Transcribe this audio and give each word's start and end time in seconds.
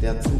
der 0.00 0.18
Zukunft. 0.22 0.39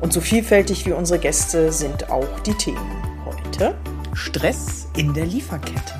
Und 0.00 0.12
so 0.12 0.20
vielfältig 0.20 0.86
wie 0.86 0.92
unsere 0.92 1.18
Gäste 1.18 1.72
sind 1.72 2.10
auch 2.10 2.40
die 2.40 2.54
Themen. 2.54 3.02
Heute 3.24 3.74
Stress 4.14 4.86
in 4.96 5.12
der 5.12 5.26
Lieferkette. 5.26 5.94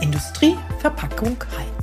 Industrie, 0.00 0.56
Verpackung, 0.80 1.36
Heidenheim. 1.56 1.77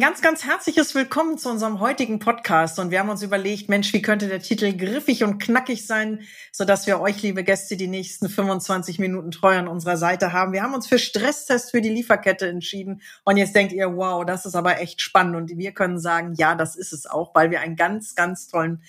Ein 0.00 0.06
ganz, 0.06 0.22
ganz 0.22 0.46
herzliches 0.46 0.94
Willkommen 0.94 1.36
zu 1.36 1.50
unserem 1.50 1.78
heutigen 1.78 2.20
Podcast. 2.20 2.78
Und 2.78 2.90
wir 2.90 3.00
haben 3.00 3.10
uns 3.10 3.22
überlegt, 3.22 3.68
Mensch, 3.68 3.92
wie 3.92 4.00
könnte 4.00 4.28
der 4.28 4.40
Titel 4.40 4.74
griffig 4.74 5.24
und 5.24 5.38
knackig 5.38 5.86
sein, 5.86 6.20
sodass 6.52 6.86
wir 6.86 7.00
euch, 7.00 7.20
liebe 7.20 7.44
Gäste, 7.44 7.76
die 7.76 7.86
nächsten 7.86 8.30
25 8.30 8.98
Minuten 8.98 9.30
treu 9.30 9.58
an 9.58 9.68
unserer 9.68 9.98
Seite 9.98 10.32
haben. 10.32 10.54
Wir 10.54 10.62
haben 10.62 10.72
uns 10.72 10.86
für 10.86 10.98
Stresstest 10.98 11.70
für 11.70 11.82
die 11.82 11.90
Lieferkette 11.90 12.48
entschieden. 12.48 13.02
Und 13.24 13.36
jetzt 13.36 13.54
denkt 13.54 13.74
ihr, 13.74 13.94
wow, 13.94 14.24
das 14.24 14.46
ist 14.46 14.54
aber 14.54 14.80
echt 14.80 15.02
spannend. 15.02 15.36
Und 15.36 15.58
wir 15.58 15.72
können 15.72 15.98
sagen, 15.98 16.32
ja, 16.32 16.54
das 16.54 16.76
ist 16.76 16.94
es 16.94 17.04
auch, 17.04 17.34
weil 17.34 17.50
wir 17.50 17.60
einen 17.60 17.76
ganz, 17.76 18.14
ganz 18.14 18.48
tollen 18.48 18.82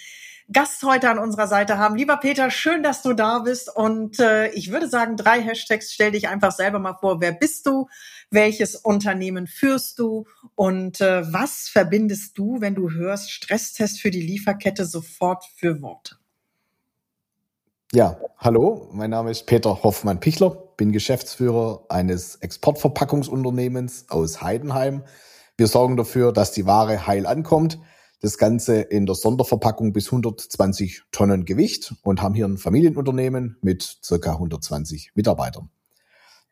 Gast 0.52 0.84
heute 0.84 1.10
an 1.10 1.20
unserer 1.20 1.48
Seite 1.48 1.78
haben. 1.78 1.96
Lieber 1.96 2.18
Peter, 2.18 2.52
schön, 2.52 2.84
dass 2.84 3.02
du 3.02 3.14
da 3.14 3.40
bist. 3.40 3.74
Und 3.74 4.20
äh, 4.20 4.50
ich 4.50 4.72
würde 4.72 4.90
sagen, 4.90 5.16
drei 5.16 5.42
Hashtags. 5.42 5.94
Stell 5.94 6.12
dich 6.12 6.28
einfach 6.28 6.52
selber 6.52 6.80
mal 6.80 6.96
vor. 6.96 7.22
Wer 7.22 7.32
bist 7.32 7.68
du? 7.68 7.88
Welches 8.30 8.76
Unternehmen 8.76 9.48
führst 9.48 10.00
du? 10.00 10.26
Und 10.56 11.00
äh, 11.00 11.32
was 11.32 11.70
verbindest 11.70 12.38
du, 12.38 12.60
wenn 12.60 12.76
du 12.76 12.92
hörst 12.92 13.32
Stresstest 13.32 14.02
für 14.02 14.12
die 14.12 14.22
Lieferkette 14.22 14.86
sofort 14.86 15.46
für 15.56 15.82
Worte? 15.82 16.18
Ja, 17.94 18.18
hallo, 18.38 18.90
mein 18.94 19.10
Name 19.10 19.32
ist 19.32 19.48
Peter 19.48 19.84
Hoffmann-Pichler, 19.84 20.52
bin 20.78 20.94
Geschäftsführer 20.94 21.86
eines 21.90 22.38
Exportverpackungsunternehmens 22.38 24.06
aus 24.10 24.42
Heidenheim. 24.42 25.04
Wir 25.58 25.68
sorgen 25.68 25.98
dafür, 25.98 26.32
dass 26.32 26.54
die 26.54 26.66
Ware 26.66 27.06
heil 27.06 27.26
ankommt 27.26 27.80
das 28.22 28.38
Ganze 28.38 28.82
in 28.82 29.06
der 29.06 29.16
Sonderverpackung 29.16 29.94
bis 29.94 30.08
120 30.08 31.04
Tonnen 31.12 31.44
Gewicht 31.44 31.96
und 32.04 32.22
haben 32.22 32.36
hier 32.36 32.46
ein 32.46 32.58
Familienunternehmen 32.58 33.58
mit 33.62 33.98
circa 34.04 34.34
120 34.34 35.12
Mitarbeitern. 35.16 35.70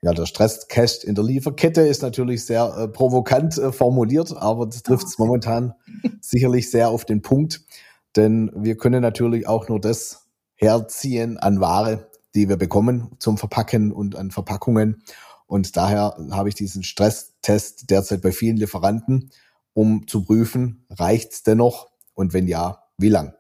Ja, 0.01 0.13
der 0.13 0.25
Stresstest 0.25 1.03
in 1.03 1.13
der 1.13 1.23
Lieferkette 1.23 1.81
ist 1.81 2.01
natürlich 2.01 2.45
sehr 2.45 2.75
äh, 2.77 2.87
provokant 2.87 3.57
äh, 3.57 3.71
formuliert, 3.71 4.35
aber 4.35 4.65
das 4.65 4.81
trifft 4.81 5.07
es 5.07 5.19
momentan 5.19 5.73
sicherlich 6.21 6.71
sehr 6.71 6.89
auf 6.89 7.05
den 7.05 7.21
Punkt, 7.21 7.61
denn 8.15 8.51
wir 8.55 8.77
können 8.77 9.01
natürlich 9.01 9.47
auch 9.47 9.67
nur 9.67 9.79
das 9.79 10.27
herziehen 10.55 11.37
an 11.37 11.59
Ware, 11.59 12.09
die 12.33 12.49
wir 12.49 12.57
bekommen 12.57 13.11
zum 13.19 13.37
Verpacken 13.37 13.91
und 13.91 14.15
an 14.15 14.31
Verpackungen. 14.31 15.03
Und 15.47 15.75
daher 15.77 16.15
habe 16.31 16.49
ich 16.49 16.55
diesen 16.55 16.83
Stresstest 16.83 17.89
derzeit 17.89 18.21
bei 18.21 18.31
vielen 18.31 18.57
Lieferanten 18.57 19.31
um 19.73 20.07
zu 20.07 20.23
prüfen, 20.23 20.85
reicht's 20.89 21.43
dennoch 21.43 21.89
und 22.13 22.33
wenn 22.33 22.47
ja, 22.47 22.83
wie 22.97 23.09
lang? 23.09 23.33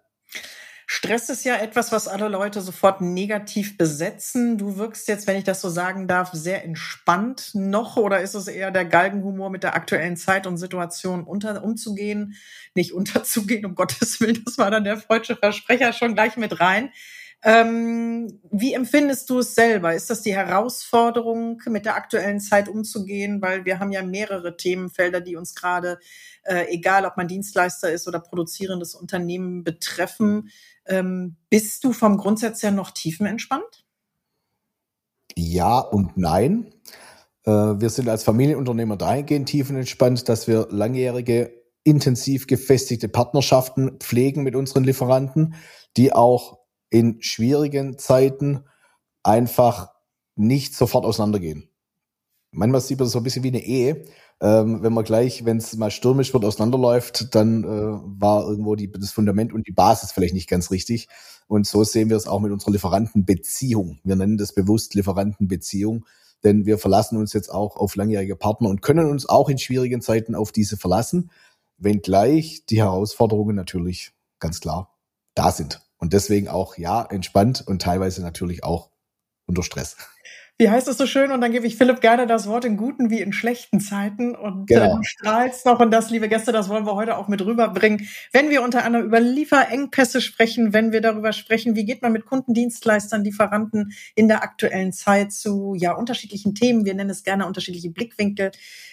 Stress 0.91 1.29
ist 1.29 1.45
ja 1.45 1.55
etwas, 1.55 1.91
was 1.91 2.07
alle 2.07 2.29
Leute 2.29 2.61
sofort 2.61 2.99
negativ 2.99 3.77
besetzen. 3.77 4.57
Du 4.57 4.77
wirkst 4.77 5.07
jetzt, 5.07 5.27
wenn 5.27 5.37
ich 5.37 5.43
das 5.43 5.61
so 5.61 5.69
sagen 5.69 6.07
darf, 6.07 6.31
sehr 6.33 6.65
entspannt 6.65 7.51
noch 7.53 7.95
oder 7.95 8.21
ist 8.21 8.33
es 8.33 8.47
eher 8.47 8.71
der 8.71 8.85
Galgenhumor 8.85 9.51
mit 9.51 9.61
der 9.61 9.75
aktuellen 9.75 10.17
Zeit 10.17 10.47
und 10.47 10.57
Situation 10.57 11.25
unter, 11.25 11.63
umzugehen, 11.63 12.35
nicht 12.73 12.91
unterzugehen, 12.95 13.67
um 13.67 13.75
Gottes 13.75 14.19
Willen, 14.19 14.41
das 14.43 14.57
war 14.57 14.71
dann 14.71 14.83
der 14.83 14.97
freudsche 14.97 15.35
Versprecher 15.35 15.93
schon 15.93 16.15
gleich 16.15 16.37
mit 16.37 16.59
rein. 16.59 16.91
Ähm, 17.41 18.41
wie 18.51 18.73
empfindest 18.73 19.29
du 19.29 19.39
es 19.39 19.55
selber? 19.55 19.93
Ist 19.93 20.09
das 20.09 20.21
die 20.21 20.35
Herausforderung, 20.35 21.61
mit 21.67 21.85
der 21.85 21.95
aktuellen 21.95 22.41
Zeit 22.41 22.67
umzugehen? 22.67 23.41
Weil 23.41 23.63
wir 23.63 23.79
haben 23.79 23.91
ja 23.91 24.03
mehrere 24.03 24.57
Themenfelder, 24.57 25.21
die 25.21 25.37
uns 25.37 25.55
gerade, 25.55 25.99
äh, 26.43 26.65
egal 26.69 27.05
ob 27.05 27.15
man 27.15 27.29
Dienstleister 27.29 27.91
ist 27.91 28.07
oder 28.07 28.19
produzierendes 28.19 28.93
Unternehmen 28.93 29.63
betreffen. 29.63 30.49
Ähm, 30.85 31.37
bist 31.49 31.83
du 31.85 31.93
vom 31.93 32.17
Grundsatz 32.17 32.61
her 32.61 32.71
noch 32.71 32.91
tiefenentspannt? 32.91 33.85
Ja 35.35 35.79
und 35.79 36.17
nein. 36.17 36.73
Äh, 37.45 37.51
wir 37.51 37.89
sind 37.89 38.09
als 38.09 38.23
Familienunternehmer 38.23 38.97
dahingehend 38.97 39.47
tiefenentspannt, 39.47 40.27
dass 40.27 40.47
wir 40.47 40.67
langjährige, 40.71 41.53
intensiv 41.85 42.47
gefestigte 42.47 43.07
Partnerschaften 43.07 43.97
pflegen 43.99 44.43
mit 44.43 44.55
unseren 44.55 44.83
Lieferanten, 44.83 45.55
die 45.95 46.11
auch 46.11 46.58
in 46.89 47.21
schwierigen 47.21 47.97
Zeiten 47.97 48.65
einfach 49.23 49.91
nicht 50.35 50.75
sofort 50.75 51.05
auseinandergehen. 51.05 51.69
Manchmal 52.51 52.81
sieht 52.81 52.97
man 52.97 53.05
das 53.05 53.13
so 53.13 53.19
ein 53.19 53.23
bisschen 53.23 53.43
wie 53.43 53.49
eine 53.49 53.63
Ehe. 53.63 54.05
Ähm, 54.41 54.81
wenn 54.81 54.93
man 54.93 55.03
gleich, 55.03 55.43
wenn 55.43 55.57
es 55.57 55.75
mal 55.75 55.91
stürmisch 55.91 56.33
wird, 56.33 56.45
auseinanderläuft, 56.45 57.35
dann 57.35 57.63
äh, 57.63 57.67
war 57.67 58.47
irgendwo 58.47 58.75
die, 58.75 58.89
das 58.89 59.11
Fundament 59.11 59.51
und 59.51 59.67
die 59.67 59.73
Basis 59.73 60.11
vielleicht 60.11 60.33
nicht 60.33 60.49
ganz 60.49 60.71
richtig. 60.71 61.09
Und 61.47 61.67
so 61.67 61.83
sehen 61.83 62.09
wir 62.09 62.15
es 62.15 62.27
auch 62.27 62.39
mit 62.39 62.51
unserer 62.51 62.71
Lieferantenbeziehung. 62.71 63.99
Wir 64.03 64.15
nennen 64.15 64.37
das 64.37 64.53
bewusst 64.53 64.93
Lieferantenbeziehung, 64.93 66.05
denn 66.43 66.65
wir 66.65 66.77
verlassen 66.77 67.17
uns 67.17 67.33
jetzt 67.33 67.49
auch 67.49 67.75
auf 67.75 67.95
langjährige 67.95 68.37
Partner 68.37 68.69
und 68.69 68.81
können 68.81 69.09
uns 69.09 69.27
auch 69.27 69.49
in 69.49 69.57
schwierigen 69.57 70.01
Zeiten 70.01 70.35
auf 70.35 70.53
diese 70.53 70.77
verlassen, 70.77 71.31
wenngleich 71.77 72.65
die 72.69 72.81
Herausforderungen 72.81 73.55
natürlich 73.55 74.13
ganz 74.39 74.61
klar 74.61 74.95
da 75.35 75.51
sind. 75.51 75.81
Und 75.99 76.13
deswegen 76.13 76.47
auch, 76.47 76.77
ja, 76.77 77.03
entspannt 77.03 77.63
und 77.65 77.81
teilweise 77.81 78.21
natürlich 78.21 78.63
auch 78.63 78.89
unter 79.45 79.63
Stress. 79.63 79.97
Wie 80.61 80.69
heißt 80.69 80.89
es 80.89 80.97
so 80.97 81.05
schön? 81.05 81.31
Und 81.31 81.39
dann 81.39 81.53
gebe 81.53 81.65
ich 81.65 81.77
Philipp 81.77 82.01
gerne 82.01 82.27
das 82.27 82.45
Wort 82.45 82.65
in 82.65 82.75
guten 82.75 83.09
wie 83.09 83.21
in 83.21 83.31
schlechten 83.31 83.79
Zeiten. 83.79 84.35
Und 84.35 84.69
äh, 84.69 84.73
genau. 84.73 84.97
du 84.97 85.03
strahlst 85.03 85.65
noch. 85.65 85.79
Und 85.79 85.89
das, 85.91 86.09
liebe 86.09 86.27
Gäste, 86.27 86.51
das 86.51 86.67
wollen 86.67 86.85
wir 86.85 86.95
heute 86.95 87.15
auch 87.17 87.29
mit 87.29 87.41
rüberbringen. 87.45 88.09
Wenn 88.33 88.49
wir 88.49 88.61
unter 88.61 88.83
anderem 88.83 89.05
über 89.05 89.21
Lieferengpässe 89.21 90.19
sprechen, 90.19 90.73
wenn 90.73 90.91
wir 90.91 90.99
darüber 90.99 91.31
sprechen, 91.31 91.77
wie 91.77 91.85
geht 91.85 92.01
man 92.01 92.11
mit 92.11 92.25
Kundendienstleistern, 92.25 93.23
Lieferanten 93.23 93.93
in 94.15 94.27
der 94.27 94.43
aktuellen 94.43 94.91
Zeit 94.91 95.31
zu 95.31 95.75
ja 95.75 95.93
unterschiedlichen 95.93 96.55
Themen. 96.55 96.83
Wir 96.83 96.93
nennen 96.93 97.09
es 97.09 97.23
gerne 97.23 97.47
unterschiedliche 97.47 97.91
Blickwinkel 97.91 98.51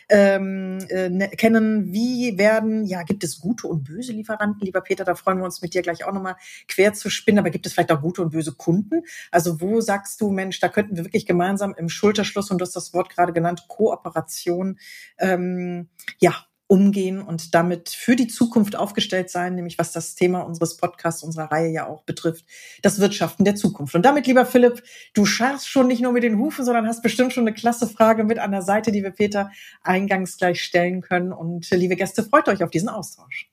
ähm, 0.09 0.79
äh, 0.89 1.09
ne, 1.09 1.31
kennen. 1.31 1.93
Wie 1.93 2.39
werden, 2.39 2.87
ja, 2.87 3.03
gibt 3.03 3.25
es 3.25 3.41
gute 3.41 3.67
und 3.67 3.83
böse 3.83 4.13
Lieferanten? 4.13 4.65
Lieber 4.65 4.83
Peter, 4.83 5.03
da 5.03 5.17
freuen 5.17 5.39
wir 5.39 5.45
uns 5.45 5.63
mit 5.63 5.75
dir 5.75 5.83
gleich 5.83 6.05
auch 6.05 6.13
nochmal 6.13 6.37
quer 6.69 6.95
zu 6.95 7.11
spinnen. 7.11 7.41
Aber 7.41 7.51
gibt 7.51 7.67
es 7.67 7.73
vielleicht 7.73 7.91
auch 7.91 8.03
gute 8.03 8.23
und 8.23 8.31
böse 8.31 8.53
Kunden? 8.53 9.03
Also 9.33 9.61
wo 9.61 9.81
sagst 9.81 10.21
du, 10.21 10.31
Mensch, 10.31 10.61
da 10.61 10.69
könnten 10.69 10.97
wir 10.97 11.05
wirklich 11.05 11.27
gemeinsam 11.27 11.56
im 11.61 11.89
Schulterschluss, 11.89 12.51
und 12.51 12.59
du 12.59 12.65
hast 12.65 12.77
das 12.77 12.93
Wort 12.95 13.11
gerade 13.11 13.33
genannt, 13.33 13.67
Kooperation, 13.69 14.79
ähm, 15.19 15.89
ja, 16.19 16.35
umgehen 16.69 17.23
und 17.23 17.55
damit 17.55 17.91
für 17.91 18.17
die 18.17 18.27
Zukunft 18.27 18.75
aufgestellt 18.75 19.31
sein, 19.31 19.55
nämlich 19.55 19.79
was 19.79 19.93
das 19.93 20.15
Thema 20.17 20.41
unseres 20.41 20.77
Podcasts, 20.77 21.23
unserer 21.23 21.53
Reihe 21.53 21.71
ja 21.71 21.87
auch 21.87 22.03
betrifft, 22.03 22.45
das 22.83 23.01
Wirtschaften 23.01 23.45
der 23.45 23.55
Zukunft. 23.55 23.95
Und 23.95 24.03
damit, 24.03 24.27
lieber 24.27 24.45
Philipp, 24.45 24.83
du 25.15 25.25
scharfst 25.27 25.69
schon 25.69 25.87
nicht 25.87 26.03
nur 26.03 26.13
mit 26.13 26.25
den 26.25 26.39
Hufen, 26.39 26.65
sondern 26.65 26.87
hast 26.87 27.03
bestimmt 27.03 27.33
schon 27.33 27.45
eine 27.45 27.55
klasse 27.55 27.87
Frage 27.87 28.25
mit 28.25 28.39
an 28.39 28.51
der 28.51 28.63
Seite, 28.63 28.91
die 28.91 29.05
wir 29.05 29.11
Peter 29.11 29.51
eingangs 29.83 30.39
gleich 30.39 30.63
stellen 30.63 31.03
können. 31.03 31.33
Und 31.33 31.71
liebe 31.71 31.95
Gäste, 31.95 32.25
freut 32.25 32.49
euch 32.49 32.65
auf 32.65 32.71
diesen 32.71 32.89
Austausch. 32.89 33.49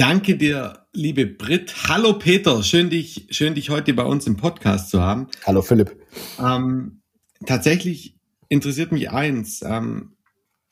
Danke 0.00 0.38
dir, 0.38 0.86
liebe 0.94 1.26
Brit. 1.26 1.74
Hallo 1.86 2.14
Peter, 2.14 2.62
schön 2.62 2.88
dich, 2.88 3.26
schön 3.28 3.54
dich 3.54 3.68
heute 3.68 3.92
bei 3.92 4.02
uns 4.02 4.26
im 4.26 4.38
Podcast 4.38 4.88
zu 4.88 5.02
haben. 5.02 5.28
Hallo 5.44 5.60
Philipp. 5.60 5.94
Ähm, 6.42 7.02
tatsächlich 7.44 8.16
interessiert 8.48 8.92
mich 8.92 9.10
eins. 9.10 9.60
Ähm, 9.60 10.16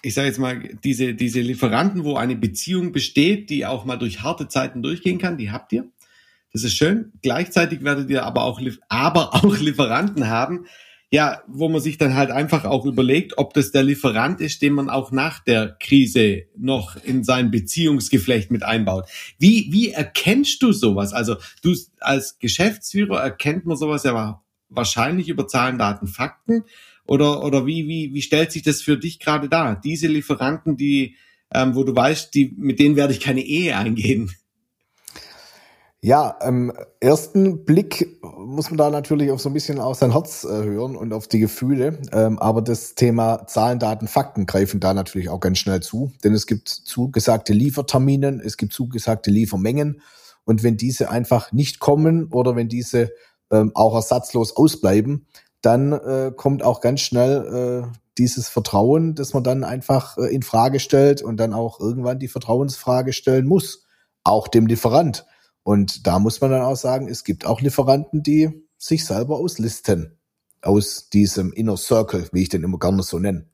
ich 0.00 0.14
sage 0.14 0.28
jetzt 0.28 0.38
mal, 0.38 0.70
diese, 0.82 1.12
diese 1.12 1.42
Lieferanten, 1.42 2.04
wo 2.04 2.16
eine 2.16 2.36
Beziehung 2.36 2.90
besteht, 2.90 3.50
die 3.50 3.66
auch 3.66 3.84
mal 3.84 3.98
durch 3.98 4.22
harte 4.22 4.48
Zeiten 4.48 4.82
durchgehen 4.82 5.18
kann, 5.18 5.36
die 5.36 5.50
habt 5.50 5.74
ihr. 5.74 5.84
Das 6.54 6.64
ist 6.64 6.72
schön. 6.72 7.12
Gleichzeitig 7.20 7.84
werdet 7.84 8.08
ihr 8.08 8.24
aber 8.24 8.44
auch, 8.44 8.62
aber 8.88 9.34
auch 9.44 9.58
Lieferanten 9.58 10.28
haben, 10.28 10.64
ja, 11.10 11.42
wo 11.46 11.68
man 11.68 11.80
sich 11.80 11.96
dann 11.96 12.14
halt 12.14 12.30
einfach 12.30 12.64
auch 12.64 12.84
überlegt, 12.84 13.38
ob 13.38 13.54
das 13.54 13.70
der 13.70 13.82
Lieferant 13.82 14.40
ist, 14.40 14.60
den 14.60 14.74
man 14.74 14.90
auch 14.90 15.10
nach 15.10 15.42
der 15.42 15.76
Krise 15.80 16.44
noch 16.56 17.02
in 17.02 17.24
sein 17.24 17.50
Beziehungsgeflecht 17.50 18.50
mit 18.50 18.62
einbaut. 18.62 19.08
Wie, 19.38 19.68
wie 19.70 19.90
erkennst 19.90 20.62
du 20.62 20.72
sowas? 20.72 21.14
Also 21.14 21.36
du 21.62 21.74
als 22.00 22.38
Geschäftsführer 22.38 23.20
erkennt 23.20 23.64
man 23.64 23.78
sowas 23.78 24.04
ja 24.04 24.42
wahrscheinlich 24.68 25.30
über 25.30 25.48
Zahlen, 25.48 25.78
Daten, 25.78 26.06
Fakten. 26.06 26.64
Oder, 27.06 27.42
oder 27.42 27.64
wie, 27.64 27.88
wie, 27.88 28.12
wie 28.12 28.20
stellt 28.20 28.52
sich 28.52 28.62
das 28.62 28.82
für 28.82 28.98
dich 28.98 29.18
gerade 29.18 29.48
dar? 29.48 29.80
Diese 29.80 30.08
Lieferanten, 30.08 30.76
die, 30.76 31.16
ähm, 31.50 31.74
wo 31.74 31.84
du 31.84 31.96
weißt, 31.96 32.34
die, 32.34 32.54
mit 32.58 32.78
denen 32.78 32.96
werde 32.96 33.14
ich 33.14 33.20
keine 33.20 33.40
Ehe 33.40 33.74
eingehen. 33.78 34.30
Ja, 36.00 36.30
im 36.46 36.72
ersten 37.00 37.64
Blick 37.64 38.20
muss 38.22 38.70
man 38.70 38.78
da 38.78 38.88
natürlich 38.88 39.32
auf 39.32 39.40
so 39.40 39.50
ein 39.50 39.52
bisschen 39.52 39.80
auf 39.80 39.96
sein 39.96 40.12
Herz 40.12 40.44
äh, 40.44 40.48
hören 40.48 40.94
und 40.94 41.12
auf 41.12 41.26
die 41.26 41.40
Gefühle. 41.40 41.98
Ähm, 42.12 42.38
aber 42.38 42.62
das 42.62 42.94
Thema 42.94 43.48
Zahlen, 43.48 43.80
Daten, 43.80 44.06
Fakten 44.06 44.46
greifen 44.46 44.78
da 44.78 44.94
natürlich 44.94 45.28
auch 45.28 45.40
ganz 45.40 45.58
schnell 45.58 45.80
zu. 45.80 46.12
Denn 46.22 46.34
es 46.34 46.46
gibt 46.46 46.68
zugesagte 46.68 47.52
Lieferterminen, 47.52 48.38
es 48.38 48.56
gibt 48.56 48.74
zugesagte 48.74 49.32
Liefermengen. 49.32 50.00
Und 50.44 50.62
wenn 50.62 50.76
diese 50.76 51.10
einfach 51.10 51.50
nicht 51.50 51.80
kommen 51.80 52.28
oder 52.30 52.54
wenn 52.54 52.68
diese 52.68 53.10
ähm, 53.50 53.72
auch 53.74 53.96
ersatzlos 53.96 54.56
ausbleiben, 54.56 55.26
dann 55.62 55.92
äh, 55.92 56.30
kommt 56.34 56.62
auch 56.62 56.80
ganz 56.80 57.00
schnell 57.00 57.88
äh, 57.90 57.96
dieses 58.18 58.48
Vertrauen, 58.48 59.16
das 59.16 59.34
man 59.34 59.42
dann 59.42 59.64
einfach 59.64 60.16
in 60.16 60.44
Frage 60.44 60.78
stellt 60.78 61.22
und 61.22 61.38
dann 61.38 61.52
auch 61.52 61.80
irgendwann 61.80 62.20
die 62.20 62.28
Vertrauensfrage 62.28 63.12
stellen 63.12 63.46
muss, 63.46 63.84
auch 64.22 64.46
dem 64.46 64.68
Lieferant. 64.68 65.26
Und 65.68 66.06
da 66.06 66.18
muss 66.18 66.40
man 66.40 66.50
dann 66.50 66.62
auch 66.62 66.76
sagen, 66.76 67.08
es 67.08 67.24
gibt 67.24 67.44
auch 67.44 67.60
Lieferanten, 67.60 68.22
die 68.22 68.66
sich 68.78 69.04
selber 69.04 69.36
auslisten 69.36 70.18
aus 70.62 71.10
diesem 71.10 71.52
Inner 71.52 71.76
Circle, 71.76 72.26
wie 72.32 72.40
ich 72.40 72.48
den 72.48 72.64
immer 72.64 72.78
gerne 72.78 73.02
so 73.02 73.18
nenne. 73.18 73.50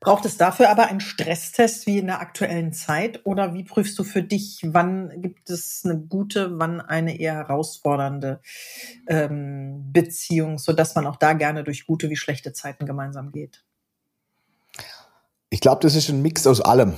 Braucht 0.00 0.24
es 0.24 0.36
dafür 0.36 0.68
aber 0.68 0.88
einen 0.88 0.98
Stresstest 0.98 1.86
wie 1.86 1.98
in 1.98 2.08
der 2.08 2.20
aktuellen 2.20 2.72
Zeit 2.72 3.24
oder 3.24 3.54
wie 3.54 3.62
prüfst 3.62 3.96
du 4.00 4.02
für 4.02 4.24
dich, 4.24 4.62
wann 4.66 5.22
gibt 5.22 5.48
es 5.48 5.82
eine 5.84 5.96
gute, 5.96 6.58
wann 6.58 6.80
eine 6.80 7.20
eher 7.20 7.34
herausfordernde 7.34 8.40
ähm, 9.06 9.92
Beziehung, 9.92 10.58
sodass 10.58 10.96
man 10.96 11.06
auch 11.06 11.14
da 11.14 11.34
gerne 11.34 11.62
durch 11.62 11.86
gute 11.86 12.10
wie 12.10 12.16
schlechte 12.16 12.52
Zeiten 12.52 12.84
gemeinsam 12.84 13.30
geht? 13.30 13.64
Ich 15.50 15.60
glaube, 15.60 15.82
das 15.82 15.94
ist 15.94 16.08
ein 16.08 16.20
Mix 16.20 16.48
aus 16.48 16.60
allem. 16.60 16.94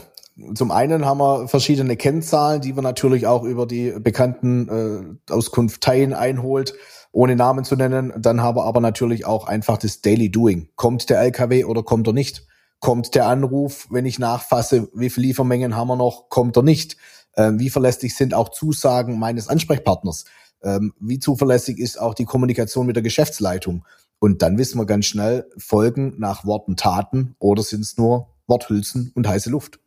Zum 0.54 0.70
einen 0.70 1.04
haben 1.04 1.18
wir 1.18 1.48
verschiedene 1.48 1.96
Kennzahlen, 1.96 2.60
die 2.60 2.74
wir 2.74 2.82
natürlich 2.82 3.26
auch 3.26 3.44
über 3.44 3.66
die 3.66 3.94
bekannten 4.00 5.18
äh, 5.28 5.32
Auskunfteien 5.32 6.12
einholt, 6.12 6.74
ohne 7.12 7.36
Namen 7.36 7.64
zu 7.64 7.76
nennen. 7.76 8.12
Dann 8.18 8.42
haben 8.42 8.56
wir 8.56 8.64
aber 8.64 8.80
natürlich 8.80 9.26
auch 9.26 9.46
einfach 9.46 9.78
das 9.78 10.00
Daily 10.00 10.30
Doing. 10.30 10.68
Kommt 10.74 11.08
der 11.08 11.20
LKW 11.20 11.64
oder 11.64 11.82
kommt 11.82 12.06
er 12.08 12.12
nicht? 12.12 12.46
kommt 12.84 13.14
der 13.14 13.28
Anruf, 13.28 13.86
wenn 13.88 14.04
ich 14.04 14.18
nachfasse, 14.18 14.90
wie 14.92 15.08
viele 15.08 15.28
Liefermengen 15.28 15.74
haben 15.74 15.88
wir 15.88 15.96
noch, 15.96 16.28
kommt 16.28 16.54
er 16.58 16.62
nicht. 16.62 16.98
Ähm, 17.34 17.58
wie 17.58 17.70
verlässlich 17.70 18.14
sind 18.14 18.34
auch 18.34 18.50
Zusagen 18.50 19.18
meines 19.18 19.48
Ansprechpartners? 19.48 20.26
Ähm, 20.62 20.92
wie 21.00 21.18
zuverlässig 21.18 21.78
ist 21.78 21.98
auch 21.98 22.12
die 22.12 22.26
Kommunikation 22.26 22.86
mit 22.86 22.94
der 22.94 23.02
Geschäftsleitung? 23.02 23.86
Und 24.18 24.42
dann 24.42 24.58
wissen 24.58 24.78
wir 24.78 24.84
ganz 24.84 25.06
schnell, 25.06 25.48
folgen 25.56 26.16
nach 26.18 26.44
Worten 26.44 26.76
Taten 26.76 27.36
oder 27.38 27.62
sind 27.62 27.80
es 27.80 27.96
nur 27.96 28.28
Worthülsen 28.46 29.12
und 29.14 29.26
heiße 29.26 29.48
Luft? 29.48 29.80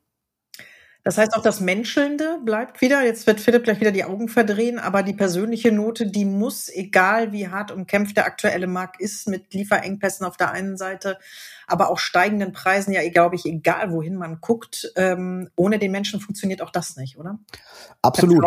Das 1.07 1.17
heißt, 1.17 1.35
auch 1.35 1.41
das 1.41 1.61
Menschelnde 1.61 2.37
bleibt 2.43 2.81
wieder. 2.81 3.01
Jetzt 3.01 3.27
wird 3.27 3.39
Philipp 3.39 3.63
gleich 3.63 3.79
wieder 3.79 3.93
die 3.93 4.03
Augen 4.03 4.27
verdrehen, 4.27 4.77
aber 4.77 5.03
die 5.03 5.13
persönliche 5.13 5.71
Note, 5.71 6.07
die 6.07 6.25
muss, 6.25 6.67
egal 6.67 7.31
wie 7.31 7.47
hart 7.47 7.71
umkämpft 7.71 8.17
der 8.17 8.25
aktuelle 8.25 8.67
Markt 8.67 8.99
ist, 8.99 9.25
mit 9.29 9.53
Lieferengpässen 9.53 10.25
auf 10.25 10.35
der 10.35 10.51
einen 10.51 10.75
Seite, 10.75 11.17
aber 11.65 11.91
auch 11.91 11.97
steigenden 11.97 12.51
Preisen, 12.51 12.91
ja, 12.91 13.07
glaube 13.09 13.37
ich, 13.37 13.45
egal 13.45 13.93
wohin 13.93 14.17
man 14.17 14.41
guckt, 14.41 14.91
ähm, 14.97 15.49
ohne 15.55 15.79
den 15.79 15.93
Menschen 15.93 16.19
funktioniert 16.19 16.61
auch 16.61 16.71
das 16.71 16.97
nicht, 16.97 17.17
oder? 17.17 17.39
Absolut. 18.01 18.43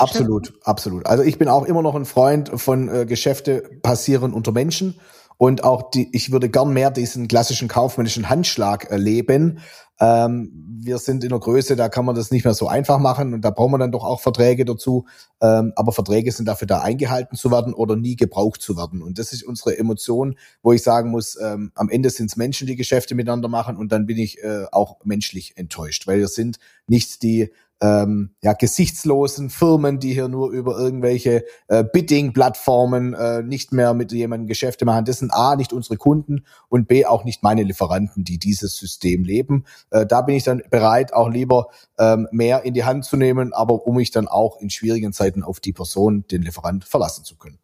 Absolut, 0.00 0.52
absolut. 0.64 1.06
Also 1.06 1.22
ich 1.22 1.38
bin 1.38 1.46
auch 1.46 1.64
immer 1.64 1.82
noch 1.82 1.94
ein 1.94 2.06
Freund 2.06 2.50
von 2.60 2.88
äh, 2.88 3.06
Geschäfte 3.06 3.70
passieren 3.82 4.32
unter 4.32 4.50
Menschen. 4.50 4.98
Und 5.36 5.64
auch 5.64 5.90
die, 5.90 6.10
ich 6.12 6.32
würde 6.32 6.50
gern 6.50 6.74
mehr 6.74 6.90
diesen 6.90 7.26
klassischen 7.26 7.66
kaufmännischen 7.66 8.28
Handschlag 8.28 8.90
erleben, 8.90 9.60
ähm, 10.00 10.70
wir 10.82 10.98
sind 10.98 11.22
in 11.24 11.30
der 11.30 11.38
Größe, 11.38 11.76
da 11.76 11.90
kann 11.90 12.06
man 12.06 12.14
das 12.14 12.30
nicht 12.30 12.44
mehr 12.44 12.54
so 12.54 12.66
einfach 12.66 12.98
machen 12.98 13.34
und 13.34 13.42
da 13.42 13.50
brauchen 13.50 13.72
wir 13.72 13.78
dann 13.78 13.92
doch 13.92 14.02
auch 14.02 14.20
Verträge 14.20 14.64
dazu. 14.64 15.06
Ähm, 15.42 15.72
aber 15.76 15.92
Verträge 15.92 16.32
sind 16.32 16.46
dafür 16.46 16.66
da 16.66 16.80
eingehalten 16.80 17.36
zu 17.36 17.50
werden 17.50 17.74
oder 17.74 17.96
nie 17.96 18.16
gebraucht 18.16 18.62
zu 18.62 18.76
werden. 18.78 19.02
Und 19.02 19.18
das 19.18 19.34
ist 19.34 19.42
unsere 19.42 19.76
Emotion, 19.76 20.36
wo 20.62 20.72
ich 20.72 20.82
sagen 20.82 21.10
muss, 21.10 21.38
ähm, 21.40 21.70
am 21.74 21.90
Ende 21.90 22.08
sind 22.08 22.30
es 22.30 22.36
Menschen, 22.36 22.66
die 22.66 22.76
Geschäfte 22.76 23.14
miteinander 23.14 23.48
machen 23.48 23.76
und 23.76 23.92
dann 23.92 24.06
bin 24.06 24.16
ich 24.16 24.42
äh, 24.42 24.64
auch 24.72 24.96
menschlich 25.04 25.56
enttäuscht, 25.56 26.06
weil 26.06 26.18
wir 26.18 26.28
sind 26.28 26.58
nicht 26.86 27.22
die 27.22 27.50
ähm, 27.80 28.30
ja, 28.42 28.52
gesichtslosen 28.52 29.50
Firmen, 29.50 29.98
die 29.98 30.12
hier 30.12 30.28
nur 30.28 30.50
über 30.50 30.78
irgendwelche 30.78 31.44
äh, 31.68 31.82
Bidding-Plattformen 31.84 33.14
äh, 33.14 33.42
nicht 33.42 33.72
mehr 33.72 33.94
mit 33.94 34.12
jemandem 34.12 34.46
Geschäfte 34.46 34.84
machen. 34.84 35.04
Das 35.04 35.18
sind 35.18 35.32
A, 35.32 35.56
nicht 35.56 35.72
unsere 35.72 35.96
Kunden 35.96 36.44
und 36.68 36.88
B, 36.88 37.06
auch 37.06 37.24
nicht 37.24 37.42
meine 37.42 37.62
Lieferanten, 37.62 38.24
die 38.24 38.38
dieses 38.38 38.76
System 38.76 39.24
leben. 39.24 39.64
Äh, 39.90 40.06
da 40.06 40.20
bin 40.22 40.36
ich 40.36 40.44
dann 40.44 40.62
bereit, 40.70 41.12
auch 41.12 41.30
lieber 41.30 41.68
ähm, 41.98 42.28
mehr 42.30 42.64
in 42.64 42.74
die 42.74 42.84
Hand 42.84 43.04
zu 43.04 43.16
nehmen, 43.16 43.52
aber 43.52 43.86
um 43.86 43.96
mich 43.96 44.10
dann 44.10 44.28
auch 44.28 44.60
in 44.60 44.70
schwierigen 44.70 45.12
Zeiten 45.12 45.42
auf 45.42 45.60
die 45.60 45.72
Person, 45.72 46.24
den 46.30 46.42
Lieferant, 46.42 46.84
verlassen 46.84 47.24
zu 47.24 47.36
können. 47.36 47.58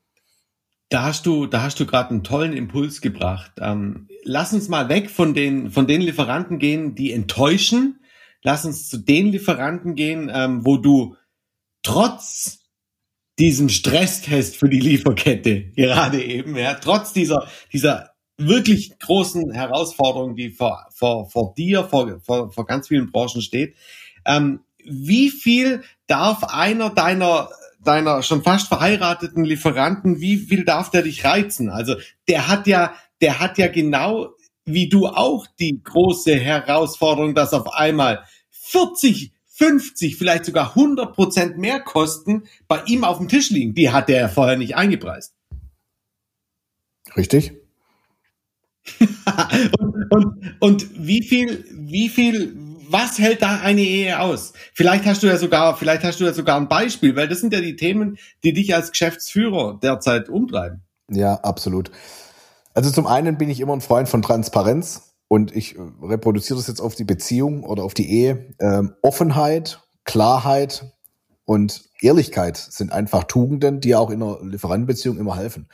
Da 0.88 1.02
hast 1.02 1.26
du, 1.26 1.46
da 1.46 1.62
hast 1.62 1.80
du 1.80 1.86
gerade 1.86 2.10
einen 2.10 2.22
tollen 2.22 2.52
Impuls 2.52 3.00
gebracht. 3.00 3.50
Ähm, 3.60 4.06
lass 4.22 4.52
uns 4.52 4.68
mal 4.68 4.88
weg 4.88 5.10
von 5.10 5.34
den, 5.34 5.70
von 5.70 5.88
den 5.88 6.00
Lieferanten 6.00 6.58
gehen, 6.58 6.94
die 6.94 7.12
enttäuschen, 7.12 7.98
lass 8.46 8.64
uns 8.64 8.88
zu 8.88 8.98
den 8.98 9.32
Lieferanten 9.32 9.96
gehen, 9.96 10.30
ähm, 10.32 10.64
wo 10.64 10.76
du 10.76 11.16
trotz 11.82 12.60
diesem 13.40 13.68
Stresstest 13.68 14.56
für 14.56 14.68
die 14.68 14.78
Lieferkette 14.78 15.62
gerade 15.76 16.22
eben, 16.22 16.56
ja, 16.56 16.74
trotz 16.74 17.12
dieser, 17.12 17.48
dieser 17.72 18.12
wirklich 18.38 19.00
großen 19.00 19.50
Herausforderung, 19.50 20.36
die 20.36 20.50
vor, 20.50 20.86
vor, 20.94 21.28
vor 21.28 21.54
dir, 21.58 21.82
vor, 21.84 22.20
vor, 22.20 22.52
vor 22.52 22.66
ganz 22.66 22.86
vielen 22.86 23.10
Branchen 23.10 23.42
steht, 23.42 23.74
ähm, 24.24 24.60
wie 24.84 25.30
viel 25.30 25.82
darf 26.06 26.44
einer 26.44 26.90
deiner 26.90 27.50
deiner 27.80 28.22
schon 28.22 28.42
fast 28.42 28.68
verheirateten 28.68 29.44
Lieferanten, 29.44 30.20
wie 30.20 30.38
viel 30.38 30.64
darf 30.64 30.90
der 30.90 31.02
dich 31.02 31.24
reizen? 31.24 31.68
Also 31.68 31.94
der 32.28 32.48
hat 32.48 32.66
ja, 32.66 32.94
der 33.20 33.38
hat 33.38 33.58
ja 33.58 33.68
genau 33.68 34.34
wie 34.66 34.88
du 34.88 35.06
auch 35.06 35.46
die 35.60 35.80
große 35.82 36.34
Herausforderung, 36.34 37.34
dass 37.34 37.54
auf 37.54 37.72
einmal 37.72 38.24
40, 38.66 39.32
50, 39.48 40.16
vielleicht 40.16 40.44
sogar 40.44 40.70
100 40.70 41.14
Prozent 41.14 41.58
mehr 41.58 41.80
Kosten 41.80 42.44
bei 42.68 42.82
ihm 42.86 43.04
auf 43.04 43.18
dem 43.18 43.28
Tisch 43.28 43.50
liegen. 43.50 43.74
Die 43.74 43.90
hat 43.90 44.10
er 44.10 44.28
vorher 44.28 44.56
nicht 44.56 44.76
eingepreist. 44.76 45.34
Richtig. 47.16 47.52
und, 49.78 50.12
und, 50.12 50.56
und 50.60 51.06
wie 51.06 51.22
viel, 51.22 51.64
wie 51.72 52.08
viel, 52.08 52.56
was 52.88 53.18
hält 53.18 53.42
da 53.42 53.60
eine 53.60 53.82
Ehe 53.82 54.20
aus? 54.20 54.52
Vielleicht 54.74 55.06
hast 55.06 55.22
du 55.22 55.26
ja 55.26 55.38
sogar, 55.38 55.76
vielleicht 55.76 56.04
hast 56.04 56.20
du 56.20 56.24
ja 56.24 56.32
sogar 56.32 56.56
ein 56.56 56.68
Beispiel, 56.68 57.16
weil 57.16 57.28
das 57.28 57.40
sind 57.40 57.52
ja 57.52 57.60
die 57.60 57.76
Themen, 57.76 58.18
die 58.44 58.52
dich 58.52 58.74
als 58.74 58.90
Geschäftsführer 58.90 59.78
derzeit 59.82 60.28
umtreiben. 60.28 60.82
Ja, 61.08 61.34
absolut. 61.34 61.90
Also 62.74 62.90
zum 62.90 63.06
einen 63.06 63.38
bin 63.38 63.48
ich 63.48 63.60
immer 63.60 63.72
ein 63.72 63.80
Freund 63.80 64.08
von 64.08 64.22
Transparenz 64.22 65.15
und 65.28 65.54
ich 65.54 65.76
äh, 65.76 65.80
reproduziere 66.02 66.58
das 66.58 66.68
jetzt 66.68 66.80
auf 66.80 66.94
die 66.94 67.04
Beziehung 67.04 67.64
oder 67.64 67.84
auf 67.84 67.94
die 67.94 68.10
Ehe. 68.10 68.54
Ähm, 68.60 68.94
Offenheit, 69.02 69.80
Klarheit 70.04 70.92
und 71.44 71.88
Ehrlichkeit 72.00 72.56
sind 72.56 72.92
einfach 72.92 73.24
Tugenden, 73.24 73.80
die 73.80 73.94
auch 73.94 74.10
in 74.10 74.22
einer 74.22 74.38
Lieferantenbeziehung 74.42 75.18
immer 75.18 75.36
helfen. 75.36 75.68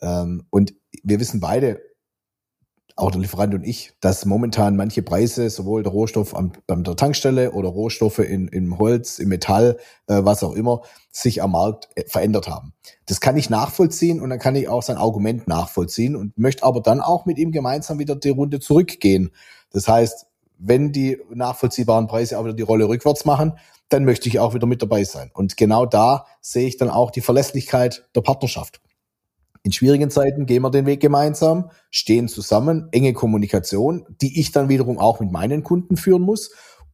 Ähm, 0.00 0.46
und 0.50 0.74
wir 1.02 1.20
wissen 1.20 1.40
beide, 1.40 1.80
auch 2.96 3.10
der 3.10 3.20
Lieferant 3.20 3.54
und 3.54 3.64
ich, 3.64 3.92
dass 4.00 4.24
momentan 4.24 4.76
manche 4.76 5.02
Preise, 5.02 5.50
sowohl 5.50 5.82
der 5.82 5.90
Rohstoff 5.90 6.34
am, 6.36 6.52
an 6.68 6.84
der 6.84 6.94
Tankstelle 6.94 7.50
oder 7.50 7.68
Rohstoffe 7.68 8.20
in, 8.20 8.46
im 8.48 8.78
Holz, 8.78 9.18
im 9.18 9.30
Metall, 9.30 9.78
äh, 10.06 10.20
was 10.22 10.44
auch 10.44 10.52
immer, 10.52 10.82
sich 11.10 11.42
am 11.42 11.52
Markt 11.52 11.88
äh, 11.96 12.04
verändert 12.06 12.48
haben. 12.48 12.72
Das 13.06 13.20
kann 13.20 13.36
ich 13.36 13.50
nachvollziehen 13.50 14.20
und 14.20 14.30
dann 14.30 14.38
kann 14.38 14.54
ich 14.54 14.68
auch 14.68 14.82
sein 14.82 14.96
Argument 14.96 15.48
nachvollziehen 15.48 16.14
und 16.14 16.38
möchte 16.38 16.62
aber 16.62 16.80
dann 16.80 17.00
auch 17.00 17.26
mit 17.26 17.38
ihm 17.38 17.50
gemeinsam 17.50 17.98
wieder 17.98 18.14
die 18.14 18.30
Runde 18.30 18.60
zurückgehen. 18.60 19.32
Das 19.72 19.88
heißt, 19.88 20.26
wenn 20.58 20.92
die 20.92 21.18
nachvollziehbaren 21.30 22.06
Preise 22.06 22.38
auch 22.38 22.44
wieder 22.44 22.54
die 22.54 22.62
Rolle 22.62 22.88
rückwärts 22.88 23.24
machen, 23.24 23.54
dann 23.88 24.04
möchte 24.04 24.28
ich 24.28 24.38
auch 24.38 24.54
wieder 24.54 24.68
mit 24.68 24.82
dabei 24.82 25.02
sein. 25.02 25.32
Und 25.34 25.56
genau 25.56 25.84
da 25.84 26.26
sehe 26.40 26.68
ich 26.68 26.76
dann 26.76 26.90
auch 26.90 27.10
die 27.10 27.20
Verlässlichkeit 27.20 28.08
der 28.14 28.20
Partnerschaft. 28.20 28.80
In 29.64 29.72
schwierigen 29.72 30.10
Zeiten 30.10 30.44
gehen 30.44 30.60
wir 30.62 30.70
den 30.70 30.84
Weg 30.84 31.00
gemeinsam, 31.00 31.70
stehen 31.90 32.28
zusammen, 32.28 32.88
enge 32.92 33.14
Kommunikation, 33.14 34.04
die 34.20 34.38
ich 34.38 34.52
dann 34.52 34.68
wiederum 34.68 34.98
auch 34.98 35.20
mit 35.20 35.32
meinen 35.32 35.62
Kunden 35.62 35.96
führen 35.96 36.20
muss, 36.20 36.50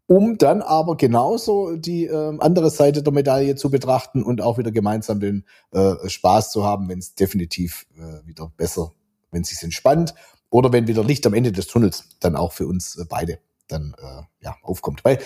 um 0.06 0.38
dann 0.38 0.62
aber 0.62 0.96
genauso 0.96 1.74
die 1.74 2.06
äh, 2.06 2.38
andere 2.38 2.70
Seite 2.70 3.02
der 3.02 3.12
Medaille 3.12 3.56
zu 3.56 3.70
betrachten 3.70 4.22
und 4.22 4.40
auch 4.40 4.56
wieder 4.56 4.70
gemeinsam 4.70 5.18
den 5.18 5.44
äh, 5.72 6.08
Spaß 6.08 6.52
zu 6.52 6.64
haben, 6.64 6.88
wenn 6.88 7.00
es 7.00 7.16
definitiv 7.16 7.86
äh, 7.98 8.24
wieder 8.24 8.52
besser, 8.56 8.92
wenn 9.32 9.42
es 9.42 9.48
sich 9.48 9.62
entspannt 9.64 10.14
oder 10.48 10.72
wenn 10.72 10.86
wieder 10.86 11.02
Licht 11.02 11.26
am 11.26 11.34
Ende 11.34 11.50
des 11.50 11.66
Tunnels 11.66 12.04
dann 12.20 12.36
auch 12.36 12.52
für 12.52 12.68
uns 12.68 12.96
äh, 12.96 13.04
beide 13.08 13.40
dann 13.66 13.96
äh, 13.98 14.22
ja 14.44 14.54
aufkommt. 14.62 15.04
Weil 15.04 15.18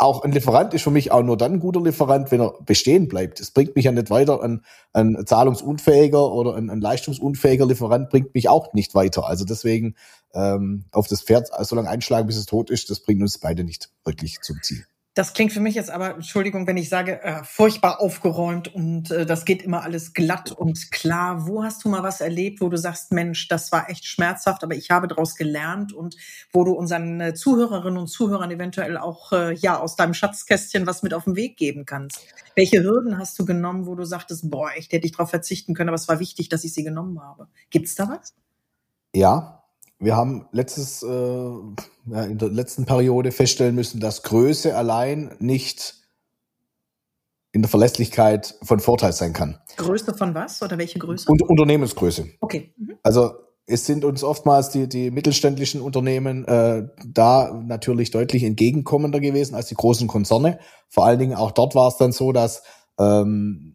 auch 0.00 0.22
ein 0.22 0.32
Lieferant 0.32 0.72
ist 0.72 0.82
für 0.82 0.90
mich 0.90 1.12
auch 1.12 1.22
nur 1.22 1.36
dann 1.36 1.54
ein 1.54 1.60
guter 1.60 1.82
Lieferant, 1.82 2.30
wenn 2.30 2.40
er 2.40 2.54
bestehen 2.64 3.06
bleibt. 3.06 3.38
Es 3.38 3.50
bringt 3.50 3.76
mich 3.76 3.84
ja 3.84 3.92
nicht 3.92 4.08
weiter. 4.08 4.42
Ein, 4.42 4.64
ein 4.92 5.26
zahlungsunfähiger 5.26 6.32
oder 6.32 6.54
ein, 6.54 6.70
ein 6.70 6.80
leistungsunfähiger 6.80 7.66
Lieferant 7.66 8.08
bringt 8.08 8.34
mich 8.34 8.48
auch 8.48 8.72
nicht 8.72 8.94
weiter. 8.94 9.26
Also 9.26 9.44
deswegen 9.44 9.96
ähm, 10.32 10.84
auf 10.92 11.06
das 11.06 11.22
Pferd 11.22 11.50
so 11.60 11.76
lange 11.76 11.90
einschlagen, 11.90 12.26
bis 12.26 12.36
es 12.36 12.46
tot 12.46 12.70
ist, 12.70 12.88
das 12.88 13.00
bringt 13.00 13.20
uns 13.20 13.38
beide 13.38 13.62
nicht 13.62 13.90
wirklich 14.04 14.40
zum 14.40 14.56
Ziel. 14.62 14.86
Das 15.14 15.32
klingt 15.32 15.52
für 15.52 15.60
mich 15.60 15.74
jetzt 15.74 15.90
aber, 15.90 16.14
Entschuldigung, 16.14 16.68
wenn 16.68 16.76
ich 16.76 16.88
sage, 16.88 17.20
äh, 17.22 17.42
furchtbar 17.42 18.00
aufgeräumt 18.00 18.72
und 18.72 19.10
äh, 19.10 19.26
das 19.26 19.44
geht 19.44 19.60
immer 19.62 19.82
alles 19.82 20.12
glatt 20.12 20.52
und 20.52 20.92
klar. 20.92 21.48
Wo 21.48 21.64
hast 21.64 21.84
du 21.84 21.88
mal 21.88 22.04
was 22.04 22.20
erlebt, 22.20 22.60
wo 22.60 22.68
du 22.68 22.78
sagst, 22.78 23.10
Mensch, 23.10 23.48
das 23.48 23.72
war 23.72 23.90
echt 23.90 24.06
schmerzhaft, 24.06 24.62
aber 24.62 24.76
ich 24.76 24.90
habe 24.90 25.08
daraus 25.08 25.34
gelernt 25.34 25.92
und 25.92 26.14
wo 26.52 26.62
du 26.62 26.72
unseren 26.72 27.20
äh, 27.20 27.34
Zuhörerinnen 27.34 27.98
und 27.98 28.06
Zuhörern 28.06 28.52
eventuell 28.52 28.96
auch 28.96 29.32
äh, 29.32 29.52
ja 29.52 29.80
aus 29.80 29.96
deinem 29.96 30.14
Schatzkästchen 30.14 30.86
was 30.86 31.02
mit 31.02 31.12
auf 31.12 31.24
den 31.24 31.34
Weg 31.34 31.56
geben 31.56 31.86
kannst? 31.86 32.20
Welche 32.54 32.84
Hürden 32.84 33.18
hast 33.18 33.36
du 33.40 33.44
genommen, 33.44 33.86
wo 33.86 33.96
du 33.96 34.04
sagtest, 34.04 34.48
boah, 34.48 34.70
echt 34.76 34.92
hätte 34.92 35.06
ich 35.06 35.12
darauf 35.12 35.30
verzichten 35.30 35.74
können, 35.74 35.88
aber 35.88 35.96
es 35.96 36.06
war 36.06 36.20
wichtig, 36.20 36.50
dass 36.50 36.62
ich 36.62 36.72
sie 36.72 36.84
genommen 36.84 37.20
habe? 37.20 37.48
Gibt's 37.70 37.96
da 37.96 38.08
was? 38.08 38.32
Ja, 39.12 39.59
wir 40.00 40.16
haben 40.16 40.46
letztes, 40.50 41.02
äh, 41.02 41.06
ja, 41.08 42.24
in 42.24 42.38
der 42.38 42.48
letzten 42.48 42.86
Periode 42.86 43.30
feststellen 43.32 43.74
müssen, 43.74 44.00
dass 44.00 44.22
Größe 44.22 44.74
allein 44.74 45.36
nicht 45.38 45.94
in 47.52 47.62
der 47.62 47.68
Verlässlichkeit 47.68 48.56
von 48.62 48.80
Vorteil 48.80 49.12
sein 49.12 49.32
kann. 49.32 49.58
Größe 49.76 50.14
von 50.14 50.34
was 50.34 50.62
oder 50.62 50.78
welche 50.78 50.98
Größe? 50.98 51.30
Und 51.30 51.42
Unternehmensgröße. 51.42 52.30
Okay. 52.40 52.72
Mhm. 52.78 52.96
Also 53.02 53.34
es 53.66 53.86
sind 53.86 54.04
uns 54.04 54.24
oftmals 54.24 54.70
die, 54.70 54.88
die 54.88 55.10
mittelständischen 55.10 55.80
Unternehmen 55.80 56.44
äh, 56.46 56.88
da 57.06 57.52
natürlich 57.64 58.10
deutlich 58.10 58.42
entgegenkommender 58.44 59.20
gewesen 59.20 59.54
als 59.54 59.66
die 59.66 59.74
großen 59.74 60.08
Konzerne. 60.08 60.58
Vor 60.88 61.06
allen 61.06 61.18
Dingen 61.18 61.34
auch 61.34 61.50
dort 61.50 61.74
war 61.74 61.88
es 61.88 61.96
dann 61.96 62.12
so, 62.12 62.32
dass 62.32 62.62
ähm, 62.98 63.69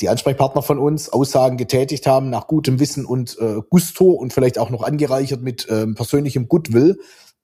die 0.00 0.08
Ansprechpartner 0.08 0.62
von 0.62 0.78
uns 0.78 1.08
Aussagen 1.08 1.56
getätigt 1.56 2.06
haben 2.06 2.28
nach 2.30 2.46
gutem 2.46 2.78
Wissen 2.80 3.06
und 3.06 3.38
äh, 3.38 3.60
Gusto 3.70 4.10
und 4.10 4.32
vielleicht 4.32 4.58
auch 4.58 4.70
noch 4.70 4.82
angereichert 4.82 5.42
mit 5.42 5.66
ähm, 5.70 5.94
persönlichem 5.94 6.48
Goodwill, 6.48 6.98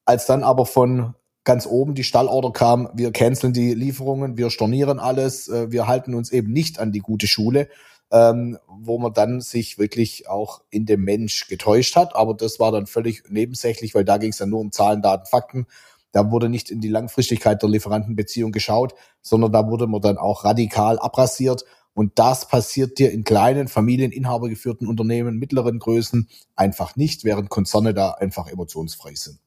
als 0.05 0.27
dann 0.27 0.43
aber 0.43 0.67
von 0.67 1.15
ganz 1.45 1.67
oben 1.67 1.95
die 1.95 2.05
Stallorder 2.05 2.53
kam, 2.53 2.89
wir 2.95 3.11
canceln 3.11 3.53
die 3.53 3.75
Lieferungen, 3.75 4.37
wir 4.37 4.51
stornieren 4.51 4.99
alles, 4.99 5.49
äh, 5.49 5.71
wir 5.71 5.87
halten 5.87 6.15
uns 6.15 6.31
eben 6.31 6.53
nicht 6.53 6.79
an 6.79 6.93
die 6.93 7.01
gute 7.01 7.27
Schule, 7.27 7.69
ähm, 8.11 8.59
wo 8.69 8.99
man 8.99 9.15
dann 9.15 9.41
sich 9.41 9.79
wirklich 9.79 10.29
auch 10.29 10.61
in 10.71 10.85
dem 10.87 11.03
Mensch 11.03 11.49
getäuscht 11.49 11.97
hat. 11.97 12.15
Aber 12.15 12.35
das 12.35 12.61
war 12.61 12.71
dann 12.71 12.87
völlig 12.87 13.25
nebensächlich, 13.31 13.95
weil 13.95 14.05
da 14.05 14.19
ging 14.19 14.31
es 14.31 14.37
dann 14.37 14.51
nur 14.51 14.61
um 14.61 14.73
Zahlen, 14.73 15.03
Daten, 15.03 15.27
Fakten. 15.27 15.67
Da 16.13 16.31
wurde 16.31 16.51
nicht 16.51 16.71
in 16.71 16.81
die 16.81 16.89
Langfristigkeit 16.89 17.63
der 17.63 17.71
Lieferantenbeziehung 17.71 18.53
geschaut, 18.53 18.95
sondern 19.23 19.51
da 19.51 19.67
wurde 19.67 19.87
man 19.87 20.03
dann 20.03 20.19
auch 20.19 20.45
radikal 20.45 20.99
abrasiert 20.99 21.65
und 21.95 22.19
das 22.19 22.49
passiert 22.49 22.99
dir 22.99 23.13
in 23.13 23.25
kleinen, 23.25 23.69
familieninhabergeführten 23.69 24.87
Unternehmen, 24.87 25.39
mittleren 25.39 25.79
Größen 25.79 26.29
einfach 26.57 26.97
nicht, 26.97 27.25
während 27.25 27.51
Konzerne 27.51 27.95
da 27.95 28.13
einfach 28.13 28.49
emotionsfrei 28.49 29.15
sind. 29.15 29.39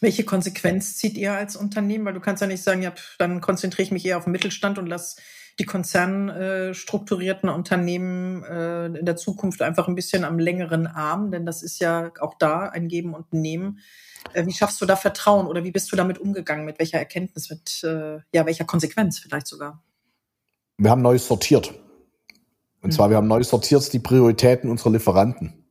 Welche 0.00 0.24
Konsequenz 0.24 0.96
zieht 0.96 1.16
ihr 1.16 1.32
als 1.32 1.56
Unternehmen? 1.56 2.04
Weil 2.04 2.14
du 2.14 2.20
kannst 2.20 2.42
ja 2.42 2.46
nicht 2.46 2.62
sagen, 2.62 2.82
ja, 2.82 2.92
dann 3.18 3.40
konzentriere 3.40 3.84
ich 3.84 3.92
mich 3.92 4.04
eher 4.04 4.18
auf 4.18 4.24
den 4.24 4.32
Mittelstand 4.32 4.78
und 4.78 4.86
lass 4.86 5.16
die 5.58 5.64
konzernstrukturierten 5.64 7.48
Unternehmen 7.48 8.42
äh, 8.44 8.86
in 8.86 9.06
der 9.06 9.16
Zukunft 9.16 9.62
einfach 9.62 9.88
ein 9.88 9.94
bisschen 9.94 10.24
am 10.24 10.38
längeren 10.38 10.86
Arm, 10.86 11.30
denn 11.30 11.46
das 11.46 11.62
ist 11.62 11.80
ja 11.80 12.12
auch 12.20 12.34
da 12.38 12.68
ein 12.68 12.88
Geben 12.88 13.14
und 13.14 13.32
Nehmen. 13.32 13.78
Äh, 14.34 14.44
wie 14.46 14.52
schaffst 14.52 14.80
du 14.82 14.86
da 14.86 14.96
Vertrauen 14.96 15.46
oder 15.46 15.64
wie 15.64 15.70
bist 15.70 15.90
du 15.90 15.96
damit 15.96 16.18
umgegangen? 16.18 16.66
Mit 16.66 16.78
welcher 16.78 16.98
Erkenntnis, 16.98 17.48
mit 17.48 17.82
äh, 17.84 18.18
ja, 18.32 18.44
welcher 18.44 18.66
Konsequenz 18.66 19.18
vielleicht 19.18 19.46
sogar? 19.46 19.82
Wir 20.78 20.90
haben 20.90 21.02
neu 21.02 21.18
sortiert. 21.18 21.74
Und 22.82 22.90
mhm. 22.90 22.94
zwar, 22.94 23.10
wir 23.10 23.16
haben 23.16 23.28
neu 23.28 23.42
sortiert 23.42 23.92
die 23.92 23.98
Prioritäten 23.98 24.70
unserer 24.70 24.90
Lieferanten. 24.90 25.64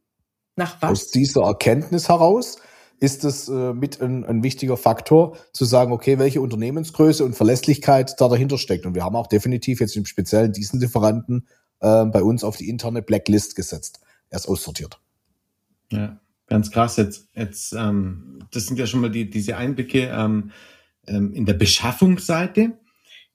Nach 0.56 0.82
was? 0.82 0.92
Aus 0.92 1.08
dieser 1.12 1.44
Erkenntnis 1.44 2.10
heraus 2.10 2.58
ist 3.00 3.26
es 3.26 3.50
äh, 3.50 3.74
mit 3.74 4.02
ein, 4.02 4.24
ein 4.24 4.42
wichtiger 4.42 4.78
Faktor, 4.78 5.38
zu 5.52 5.66
sagen, 5.66 5.92
okay, 5.92 6.18
welche 6.18 6.42
Unternehmensgröße 6.42 7.26
und 7.26 7.36
Verlässlichkeit 7.36 8.16
da 8.20 8.30
dahinter 8.30 8.58
steckt. 8.58 8.86
Und 8.86 8.96
wir 8.96 9.04
haben 9.04 9.16
auch 9.16 9.28
definitiv 9.28 9.82
jetzt 9.82 9.98
im 9.98 10.06
Speziellen 10.06 10.54
diesen 10.54 10.80
Lieferanten 10.80 11.48
äh, 11.82 12.06
bei 12.06 12.24
uns 12.24 12.44
auf 12.44 12.58
die 12.58 12.70
interne 12.70 13.02
Blacklist 13.02 13.56
gesetzt. 13.56 14.00
Er 14.30 14.38
ist 14.38 14.48
aussortiert. 14.48 15.00
Ja, 15.92 16.20
ganz 16.48 16.72
krass. 16.72 16.96
Jetzt, 16.96 17.28
jetzt 17.34 17.74
ähm, 17.74 18.40
das 18.52 18.66
sind 18.66 18.80
ja 18.80 18.88
schon 18.88 19.02
mal 19.02 19.12
die, 19.12 19.30
diese 19.30 19.58
Einblicke 19.58 20.08
ähm, 20.08 20.52
ähm, 21.06 21.34
in 21.34 21.46
der 21.46 21.54
Beschaffungsseite. 21.54 22.74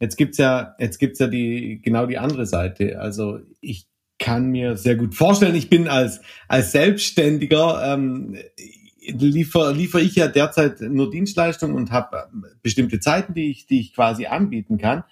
Jetzt 0.01 0.17
gibt's 0.17 0.39
ja, 0.39 0.75
jetzt 0.79 0.99
gibt's 0.99 1.19
ja 1.19 1.27
die, 1.27 1.81
genau 1.83 2.07
die 2.07 2.19
andere 2.19 2.47
Seite. 2.47 2.99
Also 3.01 3.41
ich 3.61 3.87
kann 4.19 4.51
mir 4.51 4.77
sehr 4.77 4.97
gut 4.97 5.15
vorstellen, 5.15 5.55
ich 5.55 5.71
bin 5.71 5.89
als, 5.89 6.21
als 6.49 6.73
Selbstständiger, 6.73 7.95
ähm, 7.95 8.37
liefer, 9.01 9.73
liefer 9.73 10.01
ich 10.01 10.17
ja 10.17 10.29
derzeit 10.29 10.81
nur 10.81 11.11
Dienstleistungen 11.11 11.75
und 11.75 11.91
habe 11.91 12.29
bestimmte 12.63 13.01
Zeiten, 13.01 13.35
die 13.35 13.51
ich, 13.51 13.67
die 13.67 13.81
ich 13.81 13.95
quasi 13.95 14.27
anbieten 14.27 14.79
kann. 14.79 15.05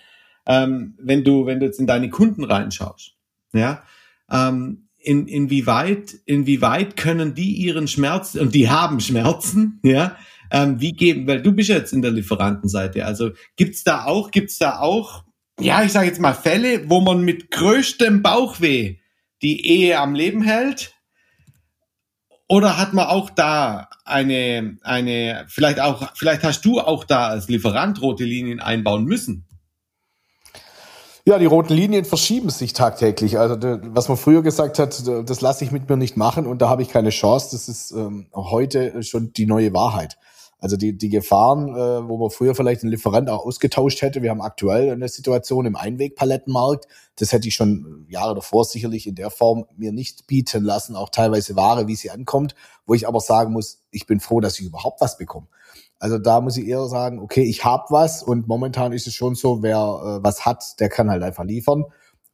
Ähm, 0.46 0.94
wenn 0.98 1.24
du, 1.24 1.46
wenn 1.46 1.60
du 1.60 1.66
jetzt 1.66 1.80
in 1.80 1.86
deine 1.86 2.10
Kunden 2.10 2.44
reinschaust, 2.44 3.14
ja, 3.52 3.82
ähm, 4.30 4.88
in, 5.00 5.26
inwieweit, 5.26 6.16
inwieweit 6.24 6.96
können 6.96 7.34
die 7.34 7.52
ihren 7.52 7.88
Schmerz, 7.88 8.34
und 8.34 8.54
die 8.54 8.68
haben 8.68 9.00
Schmerzen, 9.00 9.80
ja, 9.84 10.16
ähm, 10.50 10.80
wie 10.80 10.92
geben, 10.92 11.26
weil 11.26 11.42
du 11.42 11.52
bist 11.52 11.68
jetzt 11.68 11.92
in 11.92 12.02
der 12.02 12.10
Lieferantenseite. 12.10 13.04
Also 13.04 13.30
gibt's 13.56 13.84
da 13.84 14.04
auch, 14.04 14.30
gibt's 14.30 14.58
da 14.58 14.80
auch, 14.80 15.24
ja, 15.60 15.82
ich 15.82 15.92
sage 15.92 16.06
jetzt 16.06 16.20
mal 16.20 16.34
Fälle, 16.34 16.88
wo 16.88 17.00
man 17.00 17.22
mit 17.22 17.50
größtem 17.50 18.22
Bauchweh 18.22 18.96
die 19.42 19.66
Ehe 19.66 19.98
am 19.98 20.14
Leben 20.14 20.42
hält? 20.42 20.94
Oder 22.48 22.78
hat 22.78 22.94
man 22.94 23.06
auch 23.06 23.28
da 23.28 23.90
eine, 24.04 24.78
eine, 24.82 25.44
vielleicht 25.48 25.80
auch, 25.80 26.16
vielleicht 26.16 26.42
hast 26.44 26.64
du 26.64 26.80
auch 26.80 27.04
da 27.04 27.28
als 27.28 27.48
Lieferant 27.48 28.00
rote 28.00 28.24
Linien 28.24 28.60
einbauen 28.60 29.04
müssen? 29.04 29.44
Ja, 31.26 31.38
die 31.38 31.44
roten 31.44 31.74
Linien 31.74 32.06
verschieben 32.06 32.48
sich 32.48 32.72
tagtäglich. 32.72 33.38
Also 33.38 33.58
was 33.60 34.08
man 34.08 34.16
früher 34.16 34.42
gesagt 34.42 34.78
hat, 34.78 35.06
das 35.06 35.42
lasse 35.42 35.62
ich 35.62 35.72
mit 35.72 35.90
mir 35.90 35.98
nicht 35.98 36.16
machen 36.16 36.46
und 36.46 36.62
da 36.62 36.70
habe 36.70 36.80
ich 36.80 36.88
keine 36.88 37.10
Chance. 37.10 37.50
Das 37.52 37.68
ist 37.68 37.90
ähm, 37.90 38.28
heute 38.34 39.02
schon 39.02 39.34
die 39.34 39.44
neue 39.44 39.74
Wahrheit. 39.74 40.16
Also 40.60 40.76
die, 40.76 40.96
die 40.96 41.08
Gefahren, 41.08 41.68
äh, 41.68 42.08
wo 42.08 42.16
man 42.16 42.30
früher 42.30 42.54
vielleicht 42.54 42.82
einen 42.82 42.90
Lieferant 42.90 43.30
auch 43.30 43.46
ausgetauscht 43.46 44.02
hätte, 44.02 44.22
wir 44.22 44.30
haben 44.30 44.40
aktuell 44.40 44.90
eine 44.90 45.08
Situation 45.08 45.66
im 45.66 45.76
Einwegpalettenmarkt, 45.76 46.86
das 47.16 47.32
hätte 47.32 47.46
ich 47.46 47.54
schon 47.54 48.06
Jahre 48.08 48.34
davor 48.34 48.64
sicherlich 48.64 49.06
in 49.06 49.14
der 49.14 49.30
Form 49.30 49.66
mir 49.76 49.92
nicht 49.92 50.26
bieten 50.26 50.64
lassen, 50.64 50.96
auch 50.96 51.10
teilweise 51.10 51.54
Ware, 51.54 51.86
wie 51.86 51.94
sie 51.94 52.10
ankommt, 52.10 52.56
wo 52.86 52.94
ich 52.94 53.06
aber 53.06 53.20
sagen 53.20 53.52
muss, 53.52 53.84
ich 53.92 54.06
bin 54.06 54.18
froh, 54.18 54.40
dass 54.40 54.58
ich 54.58 54.66
überhaupt 54.66 55.00
was 55.00 55.16
bekomme. 55.16 55.46
Also 56.00 56.18
da 56.18 56.40
muss 56.40 56.56
ich 56.56 56.66
eher 56.66 56.86
sagen, 56.86 57.20
okay, 57.20 57.42
ich 57.42 57.64
hab 57.64 57.90
was 57.90 58.22
und 58.22 58.48
momentan 58.48 58.92
ist 58.92 59.06
es 59.06 59.14
schon 59.14 59.36
so, 59.36 59.62
wer 59.62 59.76
äh, 59.76 60.24
was 60.24 60.44
hat, 60.44 60.80
der 60.80 60.88
kann 60.88 61.10
halt 61.10 61.22
einfach 61.22 61.44
liefern. 61.44 61.84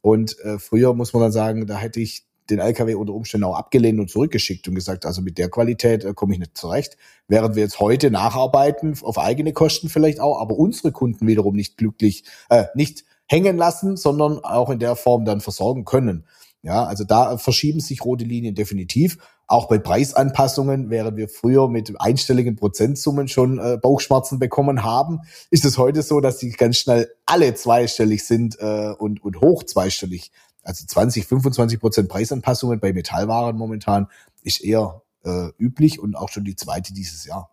Und 0.01 0.39
äh, 0.39 0.59
früher 0.59 0.93
muss 0.93 1.13
man 1.13 1.23
dann 1.23 1.31
sagen, 1.31 1.65
da 1.65 1.77
hätte 1.77 1.99
ich 1.99 2.24
den 2.49 2.59
LKW 2.59 2.95
unter 2.95 3.13
Umständen 3.13 3.45
auch 3.45 3.55
abgelehnt 3.55 3.99
und 3.99 4.09
zurückgeschickt 4.09 4.67
und 4.67 4.75
gesagt, 4.75 5.05
also 5.05 5.21
mit 5.21 5.37
der 5.37 5.49
Qualität 5.49 6.03
äh, 6.03 6.13
komme 6.13 6.33
ich 6.33 6.39
nicht 6.39 6.57
zurecht. 6.57 6.97
Während 7.27 7.55
wir 7.55 7.63
jetzt 7.63 7.79
heute 7.79 8.11
nacharbeiten, 8.11 8.97
auf 9.01 9.17
eigene 9.17 9.53
Kosten 9.53 9.89
vielleicht 9.89 10.19
auch, 10.19 10.39
aber 10.39 10.57
unsere 10.57 10.91
Kunden 10.91 11.27
wiederum 11.27 11.55
nicht 11.55 11.77
glücklich, 11.77 12.23
äh, 12.49 12.65
nicht 12.75 13.05
hängen 13.27 13.57
lassen, 13.57 13.97
sondern 13.97 14.39
auch 14.39 14.69
in 14.69 14.79
der 14.79 14.95
Form 14.95 15.25
dann 15.25 15.41
versorgen 15.41 15.85
können. 15.85 16.25
Ja, 16.65 16.83
also 16.85 17.03
da 17.03 17.37
verschieben 17.37 17.79
sich 17.79 18.03
rote 18.03 18.25
Linien 18.25 18.55
definitiv. 18.55 19.19
Auch 19.45 19.67
bei 19.67 19.77
Preisanpassungen, 19.77 20.89
während 20.89 21.15
wir 21.15 21.29
früher 21.29 21.69
mit 21.69 21.93
einstelligen 22.01 22.55
Prozentsummen 22.55 23.27
schon 23.27 23.59
äh, 23.59 23.77
Bauchschmerzen 23.77 24.39
bekommen 24.39 24.83
haben, 24.83 25.19
ist 25.51 25.65
es 25.65 25.77
heute 25.77 26.01
so, 26.01 26.19
dass 26.21 26.39
die 26.39 26.49
ganz 26.49 26.77
schnell 26.77 27.11
alle 27.27 27.53
zweistellig 27.53 28.25
sind 28.25 28.57
äh, 28.59 28.93
und, 28.97 29.23
und 29.23 29.41
hoch 29.41 29.63
zweistellig. 29.63 30.31
Also 30.65 30.85
20, 30.85 31.25
25 31.25 31.79
Prozent 31.79 32.09
Preisanpassungen 32.09 32.79
bei 32.79 32.91
Metallwaren 32.91 33.55
momentan 33.55 34.07
ist 34.41 34.61
eher 34.61 35.03
äh, 35.23 35.49
üblich 35.57 35.99
und 35.99 36.15
auch 36.15 36.29
schon 36.29 36.43
die 36.43 36.55
zweite 36.55 36.93
dieses 36.93 37.25
Jahr. 37.25 37.51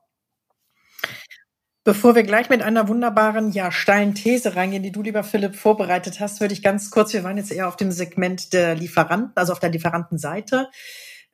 Bevor 1.84 2.14
wir 2.14 2.22
gleich 2.22 2.48
mit 2.48 2.62
einer 2.62 2.86
wunderbaren, 2.88 3.50
ja, 3.50 3.72
steilen 3.72 4.14
These 4.14 4.54
reingehen, 4.54 4.84
die 4.84 4.92
du, 4.92 5.02
lieber 5.02 5.24
Philipp, 5.24 5.56
vorbereitet 5.56 6.20
hast, 6.20 6.40
würde 6.40 6.54
ich 6.54 6.62
ganz 6.62 6.90
kurz, 6.90 7.12
wir 7.12 7.24
waren 7.24 7.36
jetzt 7.36 7.50
eher 7.50 7.66
auf 7.66 7.76
dem 7.76 7.90
Segment 7.90 8.52
der 8.52 8.76
Lieferanten, 8.76 9.32
also 9.34 9.52
auf 9.52 9.58
der 9.58 9.70
Lieferantenseite. 9.70 10.68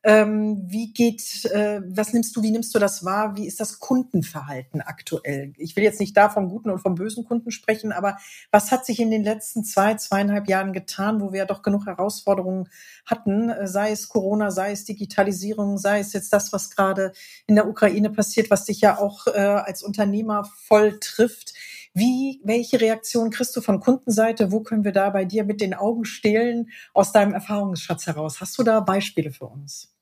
Ähm, 0.04 0.62
wie 0.68 0.92
geht, 0.92 1.44
äh, 1.46 1.80
was 1.84 2.12
nimmst 2.12 2.36
du, 2.36 2.42
wie 2.42 2.52
nimmst 2.52 2.72
du 2.72 2.78
das 2.78 3.04
wahr? 3.04 3.36
Wie 3.36 3.46
ist 3.46 3.58
das 3.58 3.80
Kundenverhalten 3.80 4.80
aktuell? 4.80 5.52
Ich 5.56 5.74
will 5.74 5.82
jetzt 5.82 5.98
nicht 5.98 6.16
da 6.16 6.28
vom 6.28 6.48
guten 6.48 6.70
und 6.70 6.78
vom 6.78 6.94
bösen 6.94 7.24
Kunden 7.24 7.50
sprechen, 7.50 7.90
aber 7.90 8.16
was 8.52 8.70
hat 8.70 8.86
sich 8.86 9.00
in 9.00 9.10
den 9.10 9.24
letzten 9.24 9.64
zwei, 9.64 9.94
zweieinhalb 9.94 10.48
Jahren 10.48 10.72
getan, 10.72 11.20
wo 11.20 11.32
wir 11.32 11.40
ja 11.40 11.44
doch 11.46 11.62
genug 11.62 11.86
Herausforderungen 11.86 12.68
hatten, 13.06 13.50
äh, 13.50 13.66
sei 13.66 13.90
es 13.90 14.08
Corona, 14.08 14.52
sei 14.52 14.70
es 14.70 14.84
Digitalisierung, 14.84 15.78
sei 15.78 15.98
es 15.98 16.12
jetzt 16.12 16.32
das, 16.32 16.52
was 16.52 16.70
gerade 16.70 17.12
in 17.48 17.56
der 17.56 17.68
Ukraine 17.68 18.10
passiert, 18.10 18.50
was 18.50 18.66
dich 18.66 18.80
ja 18.80 18.98
auch 18.98 19.26
äh, 19.26 19.30
als 19.30 19.82
Unternehmer 19.82 20.48
voll 20.66 21.00
trifft. 21.00 21.54
Wie, 21.98 22.40
welche 22.44 22.80
Reaktion 22.80 23.30
kriegst 23.30 23.56
du 23.56 23.60
von 23.60 23.80
Kundenseite? 23.80 24.52
Wo 24.52 24.60
können 24.60 24.84
wir 24.84 24.92
da 24.92 25.10
bei 25.10 25.24
dir 25.24 25.44
mit 25.44 25.60
den 25.60 25.74
Augen 25.74 26.04
stehlen 26.04 26.70
aus 26.94 27.12
deinem 27.12 27.34
Erfahrungsschatz 27.34 28.06
heraus? 28.06 28.40
Hast 28.40 28.56
du 28.58 28.62
da 28.62 28.80
Beispiele 28.80 29.30
für 29.30 29.46
uns? 29.46 29.94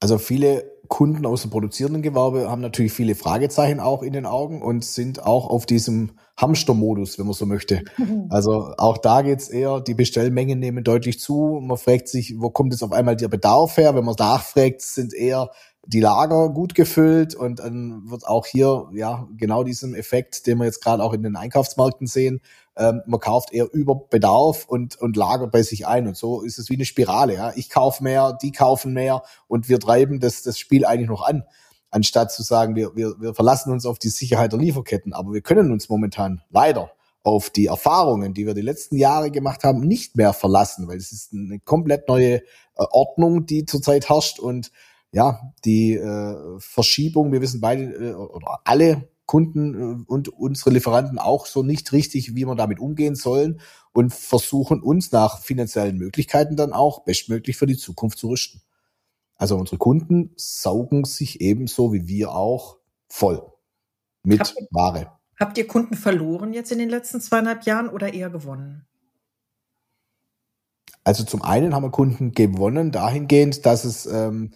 Also 0.00 0.18
viele 0.18 0.72
Kunden 0.92 1.24
aus 1.24 1.40
dem 1.40 1.50
produzierenden 1.50 2.02
Gewerbe 2.02 2.50
haben 2.50 2.60
natürlich 2.60 2.92
viele 2.92 3.14
Fragezeichen 3.14 3.80
auch 3.80 4.02
in 4.02 4.12
den 4.12 4.26
Augen 4.26 4.60
und 4.60 4.84
sind 4.84 5.24
auch 5.24 5.48
auf 5.48 5.64
diesem 5.64 6.10
Hamstermodus, 6.36 7.18
wenn 7.18 7.24
man 7.24 7.34
so 7.34 7.46
möchte. 7.46 7.82
Also 8.28 8.74
auch 8.76 8.98
da 8.98 9.22
geht's 9.22 9.48
eher, 9.48 9.80
die 9.80 9.94
Bestellmengen 9.94 10.58
nehmen 10.58 10.84
deutlich 10.84 11.18
zu. 11.18 11.60
Man 11.62 11.78
fragt 11.78 12.08
sich, 12.08 12.34
wo 12.38 12.50
kommt 12.50 12.74
jetzt 12.74 12.82
auf 12.82 12.92
einmal 12.92 13.16
der 13.16 13.28
Bedarf 13.28 13.78
her? 13.78 13.94
Wenn 13.94 14.04
man 14.04 14.16
nachfragt, 14.18 14.82
sind 14.82 15.14
eher 15.14 15.50
die 15.86 16.00
Lager 16.00 16.50
gut 16.50 16.74
gefüllt 16.74 17.34
und 17.34 17.60
dann 17.60 18.10
wird 18.10 18.26
auch 18.26 18.44
hier 18.44 18.90
ja 18.92 19.26
genau 19.38 19.64
diesem 19.64 19.94
Effekt, 19.94 20.46
den 20.46 20.58
wir 20.58 20.66
jetzt 20.66 20.84
gerade 20.84 21.02
auch 21.02 21.14
in 21.14 21.22
den 21.22 21.36
Einkaufsmärkten 21.36 22.06
sehen, 22.06 22.42
ähm, 22.76 23.02
man 23.06 23.20
kauft 23.20 23.52
eher 23.52 23.72
über 23.72 23.94
Bedarf 23.94 24.64
und, 24.66 24.96
und 24.96 25.16
lagert 25.16 25.52
bei 25.52 25.62
sich 25.62 25.86
ein. 25.86 26.06
Und 26.06 26.16
so 26.16 26.42
ist 26.42 26.58
es 26.58 26.70
wie 26.70 26.74
eine 26.74 26.84
Spirale. 26.84 27.34
Ja? 27.34 27.52
Ich 27.54 27.70
kaufe 27.70 28.02
mehr, 28.02 28.36
die 28.40 28.52
kaufen 28.52 28.92
mehr 28.92 29.22
und 29.46 29.68
wir 29.68 29.78
treiben 29.78 30.20
das, 30.20 30.42
das 30.42 30.58
Spiel 30.58 30.84
eigentlich 30.84 31.08
noch 31.08 31.22
an, 31.22 31.44
anstatt 31.90 32.32
zu 32.32 32.42
sagen, 32.42 32.74
wir, 32.74 32.96
wir, 32.96 33.14
wir 33.20 33.34
verlassen 33.34 33.72
uns 33.72 33.84
auf 33.84 33.98
die 33.98 34.08
Sicherheit 34.08 34.52
der 34.52 34.58
Lieferketten. 34.58 35.12
Aber 35.12 35.32
wir 35.32 35.42
können 35.42 35.70
uns 35.70 35.88
momentan 35.88 36.42
leider 36.50 36.90
auf 37.24 37.50
die 37.50 37.66
Erfahrungen, 37.66 38.34
die 38.34 38.46
wir 38.46 38.54
die 38.54 38.62
letzten 38.62 38.96
Jahre 38.96 39.30
gemacht 39.30 39.62
haben, 39.64 39.80
nicht 39.80 40.16
mehr 40.16 40.32
verlassen, 40.32 40.88
weil 40.88 40.96
es 40.96 41.12
ist 41.12 41.32
eine 41.32 41.60
komplett 41.60 42.08
neue 42.08 42.36
äh, 42.36 42.42
Ordnung, 42.76 43.46
die 43.46 43.64
zurzeit 43.64 44.08
herrscht 44.08 44.40
und 44.40 44.72
ja, 45.12 45.52
die 45.64 45.92
äh, 45.94 46.58
Verschiebung, 46.58 47.32
wir 47.32 47.42
wissen 47.42 47.60
beide 47.60 47.82
äh, 47.82 48.14
oder 48.14 48.60
alle 48.64 49.08
Kunden 49.26 49.74
äh, 49.74 50.04
und 50.06 50.28
unsere 50.28 50.70
Lieferanten 50.70 51.18
auch 51.18 51.46
so 51.46 51.62
nicht 51.62 51.92
richtig, 51.92 52.34
wie 52.34 52.46
wir 52.46 52.54
damit 52.54 52.80
umgehen 52.80 53.14
sollen 53.14 53.60
und 53.92 54.12
versuchen 54.12 54.82
uns 54.82 55.12
nach 55.12 55.40
finanziellen 55.40 55.96
Möglichkeiten 55.96 56.56
dann 56.56 56.72
auch 56.72 57.04
bestmöglich 57.04 57.56
für 57.56 57.66
die 57.66 57.76
Zukunft 57.76 58.18
zu 58.18 58.28
rüsten. 58.28 58.62
Also 59.36 59.56
unsere 59.56 59.78
Kunden 59.78 60.32
saugen 60.36 61.04
sich 61.04 61.40
ebenso 61.40 61.92
wie 61.92 62.06
wir 62.06 62.32
auch 62.32 62.78
voll 63.08 63.52
mit 64.22 64.40
habt 64.40 64.54
ihr, 64.56 64.68
Ware. 64.70 65.18
Habt 65.38 65.58
ihr 65.58 65.66
Kunden 65.66 65.96
verloren 65.96 66.52
jetzt 66.52 66.72
in 66.72 66.78
den 66.78 66.88
letzten 66.88 67.20
zweieinhalb 67.20 67.64
Jahren 67.64 67.88
oder 67.88 68.14
eher 68.14 68.30
gewonnen? 68.30 68.86
Also 71.04 71.24
zum 71.24 71.42
einen 71.42 71.74
haben 71.74 71.82
wir 71.82 71.90
Kunden 71.90 72.32
gewonnen 72.32 72.92
dahingehend, 72.92 73.66
dass 73.66 73.84
es 73.84 74.06
ähm, 74.06 74.52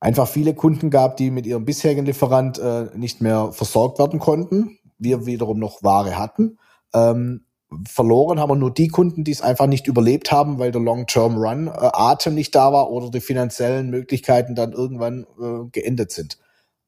einfach 0.00 0.26
viele 0.26 0.54
Kunden 0.54 0.90
gab, 0.90 1.16
die 1.16 1.30
mit 1.30 1.46
ihrem 1.46 1.64
bisherigen 1.64 2.06
Lieferant 2.06 2.58
äh, 2.58 2.86
nicht 2.96 3.20
mehr 3.20 3.52
versorgt 3.52 3.98
werden 3.98 4.18
konnten. 4.18 4.78
Wir 4.98 5.26
wiederum 5.26 5.58
noch 5.58 5.82
Ware 5.82 6.18
hatten. 6.18 6.58
Ähm, 6.92 7.44
verloren 7.86 8.40
haben 8.40 8.50
wir 8.50 8.56
nur 8.56 8.72
die 8.72 8.88
Kunden, 8.88 9.22
die 9.22 9.30
es 9.30 9.42
einfach 9.42 9.66
nicht 9.66 9.86
überlebt 9.86 10.32
haben, 10.32 10.58
weil 10.58 10.72
der 10.72 10.80
Long-Term-Run 10.80 11.68
äh, 11.68 11.70
Atem 11.92 12.34
nicht 12.34 12.54
da 12.54 12.72
war 12.72 12.90
oder 12.90 13.10
die 13.10 13.20
finanziellen 13.20 13.90
Möglichkeiten 13.90 14.54
dann 14.54 14.72
irgendwann 14.72 15.26
äh, 15.40 15.68
geendet 15.70 16.10
sind. 16.10 16.38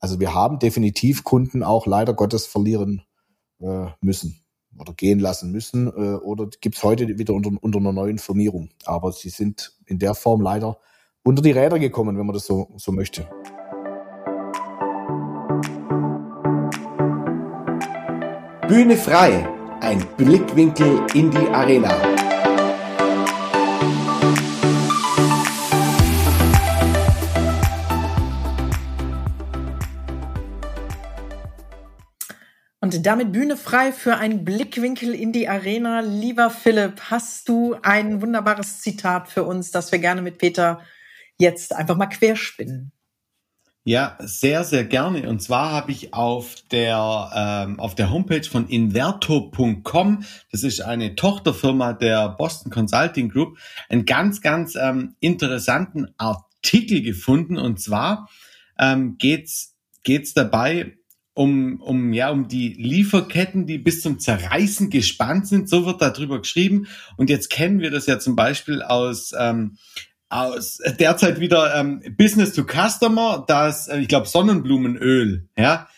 Also 0.00 0.18
wir 0.18 0.34
haben 0.34 0.58
definitiv 0.58 1.22
Kunden 1.22 1.62
auch 1.62 1.86
leider 1.86 2.14
Gottes 2.14 2.46
verlieren 2.46 3.02
äh, 3.60 3.86
müssen 4.00 4.40
oder 4.76 4.94
gehen 4.94 5.20
lassen 5.20 5.52
müssen 5.52 5.86
äh, 5.86 6.16
oder 6.16 6.48
gibt's 6.60 6.82
heute 6.82 7.06
wieder 7.18 7.34
unter, 7.34 7.50
unter 7.60 7.78
einer 7.78 7.92
neuen 7.92 8.18
Firmierung. 8.18 8.70
Aber 8.84 9.12
sie 9.12 9.28
sind 9.28 9.76
in 9.86 9.98
der 9.98 10.14
Form 10.14 10.40
leider 10.40 10.78
unter 11.24 11.42
die 11.42 11.52
Räder 11.52 11.78
gekommen, 11.78 12.18
wenn 12.18 12.26
man 12.26 12.34
das 12.34 12.46
so, 12.46 12.68
so 12.76 12.92
möchte. 12.92 13.28
Bühne 18.68 18.96
frei, 18.96 19.48
ein 19.80 20.04
Blickwinkel 20.16 21.06
in 21.14 21.30
die 21.30 21.48
Arena. 21.48 21.94
Und 32.80 33.06
damit 33.06 33.30
Bühne 33.30 33.56
frei 33.56 33.92
für 33.92 34.16
einen 34.16 34.44
Blickwinkel 34.44 35.14
in 35.14 35.32
die 35.32 35.48
Arena. 35.48 36.00
Lieber 36.00 36.50
Philipp, 36.50 37.00
hast 37.10 37.48
du 37.48 37.76
ein 37.82 38.20
wunderbares 38.20 38.80
Zitat 38.80 39.28
für 39.28 39.44
uns, 39.44 39.70
das 39.70 39.92
wir 39.92 39.98
gerne 39.98 40.20
mit 40.20 40.38
Peter 40.38 40.80
jetzt 41.42 41.74
einfach 41.74 41.96
mal 41.96 42.06
querspinnen. 42.06 42.92
Ja, 43.84 44.16
sehr, 44.20 44.62
sehr 44.62 44.84
gerne. 44.84 45.28
Und 45.28 45.42
zwar 45.42 45.72
habe 45.72 45.90
ich 45.90 46.14
auf 46.14 46.54
der, 46.70 47.30
ähm, 47.34 47.80
auf 47.80 47.96
der 47.96 48.10
Homepage 48.10 48.44
von 48.44 48.68
inverto.com, 48.68 50.24
das 50.52 50.62
ist 50.62 50.80
eine 50.80 51.16
Tochterfirma 51.16 51.92
der 51.92 52.28
Boston 52.28 52.70
Consulting 52.70 53.28
Group, 53.28 53.58
einen 53.88 54.04
ganz, 54.04 54.40
ganz 54.40 54.76
ähm, 54.76 55.16
interessanten 55.18 56.14
Artikel 56.16 57.02
gefunden. 57.02 57.58
Und 57.58 57.80
zwar 57.80 58.30
ähm, 58.78 59.16
geht's 59.18 59.72
geht's 60.04 60.32
dabei 60.32 60.96
um, 61.34 61.80
um, 61.80 62.12
ja, 62.12 62.30
um 62.30 62.46
die 62.46 62.74
Lieferketten, 62.74 63.66
die 63.66 63.78
bis 63.78 64.02
zum 64.02 64.18
Zerreißen 64.18 64.90
gespannt 64.90 65.48
sind. 65.48 65.68
So 65.68 65.86
wird 65.86 66.02
darüber 66.02 66.40
geschrieben. 66.40 66.86
Und 67.16 67.30
jetzt 67.30 67.48
kennen 67.48 67.80
wir 67.80 67.90
das 67.90 68.06
ja 68.06 68.18
zum 68.18 68.36
Beispiel 68.36 68.82
aus, 68.82 69.32
ähm, 69.38 69.78
aus 70.32 70.78
derzeit 70.98 71.40
wieder 71.40 71.74
ähm, 71.74 72.02
Business 72.16 72.54
to 72.54 72.64
Customer, 72.64 73.44
das, 73.46 73.88
äh, 73.88 73.98
ich 74.00 74.08
glaube, 74.08 74.26
Sonnenblumenöl, 74.26 75.48
ja, 75.56 75.88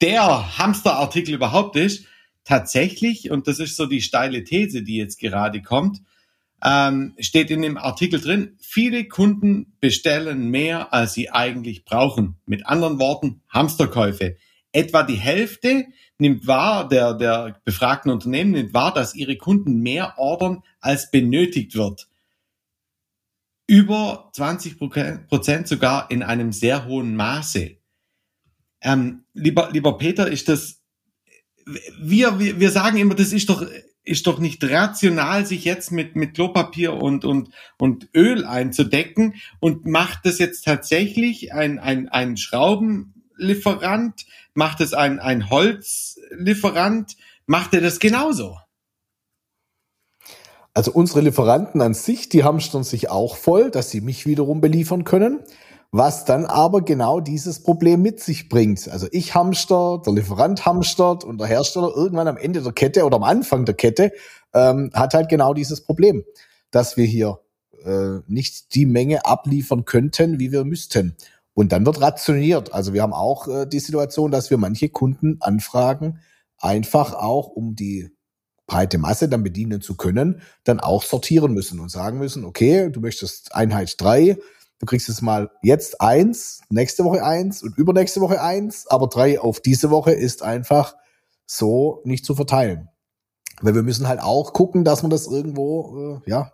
der 0.00 0.58
Hamsterartikel 0.58 1.34
überhaupt 1.34 1.76
ist, 1.76 2.06
tatsächlich, 2.44 3.30
und 3.30 3.46
das 3.46 3.58
ist 3.58 3.76
so 3.76 3.86
die 3.86 4.00
steile 4.00 4.44
These, 4.44 4.82
die 4.82 4.96
jetzt 4.96 5.20
gerade 5.20 5.62
kommt, 5.62 5.98
ähm, 6.64 7.14
steht 7.18 7.50
in 7.50 7.62
dem 7.62 7.76
Artikel 7.76 8.20
drin, 8.20 8.56
viele 8.60 9.04
Kunden 9.06 9.74
bestellen 9.80 10.48
mehr, 10.48 10.92
als 10.94 11.12
sie 11.12 11.30
eigentlich 11.30 11.84
brauchen. 11.84 12.36
Mit 12.46 12.66
anderen 12.66 12.98
Worten, 12.98 13.42
Hamsterkäufe. 13.48 14.36
Etwa 14.72 15.02
die 15.02 15.16
Hälfte 15.16 15.84
nimmt 16.18 16.46
wahr, 16.46 16.88
der, 16.88 17.14
der 17.14 17.60
befragten 17.64 18.10
Unternehmen 18.10 18.52
nimmt 18.52 18.74
wahr, 18.74 18.94
dass 18.94 19.14
ihre 19.14 19.36
Kunden 19.36 19.80
mehr 19.82 20.14
ordern, 20.16 20.62
als 20.80 21.10
benötigt 21.10 21.74
wird 21.74 22.08
über 23.66 24.30
20 24.34 24.78
Prozent 25.28 25.68
sogar 25.68 26.10
in 26.10 26.22
einem 26.22 26.52
sehr 26.52 26.86
hohen 26.86 27.16
Maße. 27.16 27.76
Ähm, 28.82 29.24
lieber, 29.32 29.70
lieber 29.72 29.96
Peter, 29.96 30.28
ist 30.28 30.48
das, 30.48 30.82
wir, 32.00 32.38
wir, 32.38 32.58
wir 32.58 32.70
sagen 32.70 32.98
immer, 32.98 33.14
das 33.14 33.32
ist 33.32 33.48
doch, 33.48 33.64
ist 34.04 34.26
doch 34.26 34.38
nicht 34.40 34.64
rational, 34.64 35.46
sich 35.46 35.64
jetzt 35.64 35.92
mit, 35.92 36.16
mit 36.16 36.34
Klopapier 36.34 36.94
und, 36.94 37.24
und, 37.24 37.50
und 37.78 38.08
Öl 38.14 38.44
einzudecken 38.44 39.36
und 39.60 39.86
macht 39.86 40.26
das 40.26 40.38
jetzt 40.38 40.64
tatsächlich 40.64 41.52
ein, 41.52 41.78
ein, 41.78 42.08
ein 42.08 42.36
Schraubenlieferant, 42.36 44.26
macht 44.54 44.80
es 44.80 44.92
ein, 44.92 45.20
ein 45.20 45.50
Holzlieferant, 45.50 47.16
macht 47.46 47.74
er 47.74 47.80
das 47.80 48.00
genauso? 48.00 48.58
Also 50.74 50.92
unsere 50.92 51.20
Lieferanten 51.20 51.82
an 51.82 51.92
sich, 51.92 52.28
die 52.30 52.44
hamstern 52.44 52.82
sich 52.82 53.10
auch 53.10 53.36
voll, 53.36 53.70
dass 53.70 53.90
sie 53.90 54.00
mich 54.00 54.26
wiederum 54.26 54.62
beliefern 54.62 55.04
können, 55.04 55.40
was 55.90 56.24
dann 56.24 56.46
aber 56.46 56.80
genau 56.80 57.20
dieses 57.20 57.62
Problem 57.62 58.00
mit 58.00 58.20
sich 58.20 58.48
bringt. 58.48 58.88
Also 58.88 59.06
ich 59.10 59.34
hamster, 59.34 60.00
der 60.04 60.14
Lieferant 60.14 60.64
hamstert 60.64 61.24
und 61.24 61.38
der 61.38 61.46
Hersteller 61.46 61.92
irgendwann 61.94 62.28
am 62.28 62.38
Ende 62.38 62.62
der 62.62 62.72
Kette 62.72 63.04
oder 63.04 63.16
am 63.16 63.22
Anfang 63.22 63.66
der 63.66 63.74
Kette 63.74 64.12
ähm, 64.54 64.90
hat 64.94 65.12
halt 65.12 65.28
genau 65.28 65.52
dieses 65.52 65.82
Problem, 65.82 66.24
dass 66.70 66.96
wir 66.96 67.04
hier 67.04 67.40
äh, 67.84 68.20
nicht 68.26 68.74
die 68.74 68.86
Menge 68.86 69.26
abliefern 69.26 69.84
könnten, 69.84 70.38
wie 70.38 70.52
wir 70.52 70.64
müssten. 70.64 71.16
Und 71.52 71.72
dann 71.72 71.84
wird 71.84 72.00
rationiert. 72.00 72.72
Also 72.72 72.94
wir 72.94 73.02
haben 73.02 73.12
auch 73.12 73.46
äh, 73.46 73.66
die 73.66 73.80
Situation, 73.80 74.30
dass 74.30 74.48
wir 74.48 74.56
manche 74.56 74.88
Kunden 74.88 75.36
anfragen, 75.40 76.20
einfach 76.56 77.12
auch 77.12 77.48
um 77.48 77.74
die 77.74 78.10
breite 78.72 78.96
Masse 78.96 79.28
dann 79.28 79.42
bedienen 79.42 79.82
zu 79.82 79.96
können, 79.96 80.40
dann 80.64 80.80
auch 80.80 81.02
sortieren 81.02 81.52
müssen 81.52 81.78
und 81.78 81.90
sagen 81.90 82.18
müssen, 82.18 82.46
okay, 82.46 82.88
du 82.90 83.00
möchtest 83.00 83.54
Einheit 83.54 84.00
drei, 84.00 84.38
du 84.78 84.86
kriegst 84.86 85.08
jetzt 85.08 85.20
mal 85.20 85.50
jetzt 85.62 86.00
eins, 86.00 86.62
nächste 86.70 87.04
Woche 87.04 87.22
eins 87.22 87.62
und 87.62 87.76
übernächste 87.76 88.22
Woche 88.22 88.40
eins, 88.40 88.86
aber 88.86 89.08
drei 89.08 89.38
auf 89.38 89.60
diese 89.60 89.90
Woche 89.90 90.12
ist 90.12 90.42
einfach 90.42 90.96
so 91.44 92.00
nicht 92.04 92.24
zu 92.24 92.34
verteilen. 92.34 92.88
Weil 93.60 93.74
wir 93.74 93.82
müssen 93.82 94.08
halt 94.08 94.22
auch 94.22 94.54
gucken, 94.54 94.84
dass 94.84 95.02
man 95.02 95.10
das 95.10 95.26
irgendwo, 95.26 96.22
äh, 96.24 96.30
ja, 96.30 96.52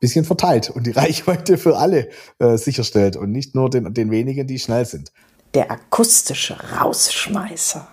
bisschen 0.00 0.24
verteilt 0.24 0.70
und 0.70 0.88
die 0.88 0.90
Reichweite 0.96 1.56
für 1.56 1.76
alle 1.78 2.08
äh, 2.40 2.56
sicherstellt 2.56 3.14
und 3.14 3.30
nicht 3.30 3.54
nur 3.54 3.70
den, 3.70 3.94
den 3.94 4.10
wenigen, 4.10 4.48
die 4.48 4.58
schnell 4.58 4.86
sind. 4.86 5.12
Der 5.54 5.70
akustische 5.70 6.58
Rausschmeißer. 6.80 7.86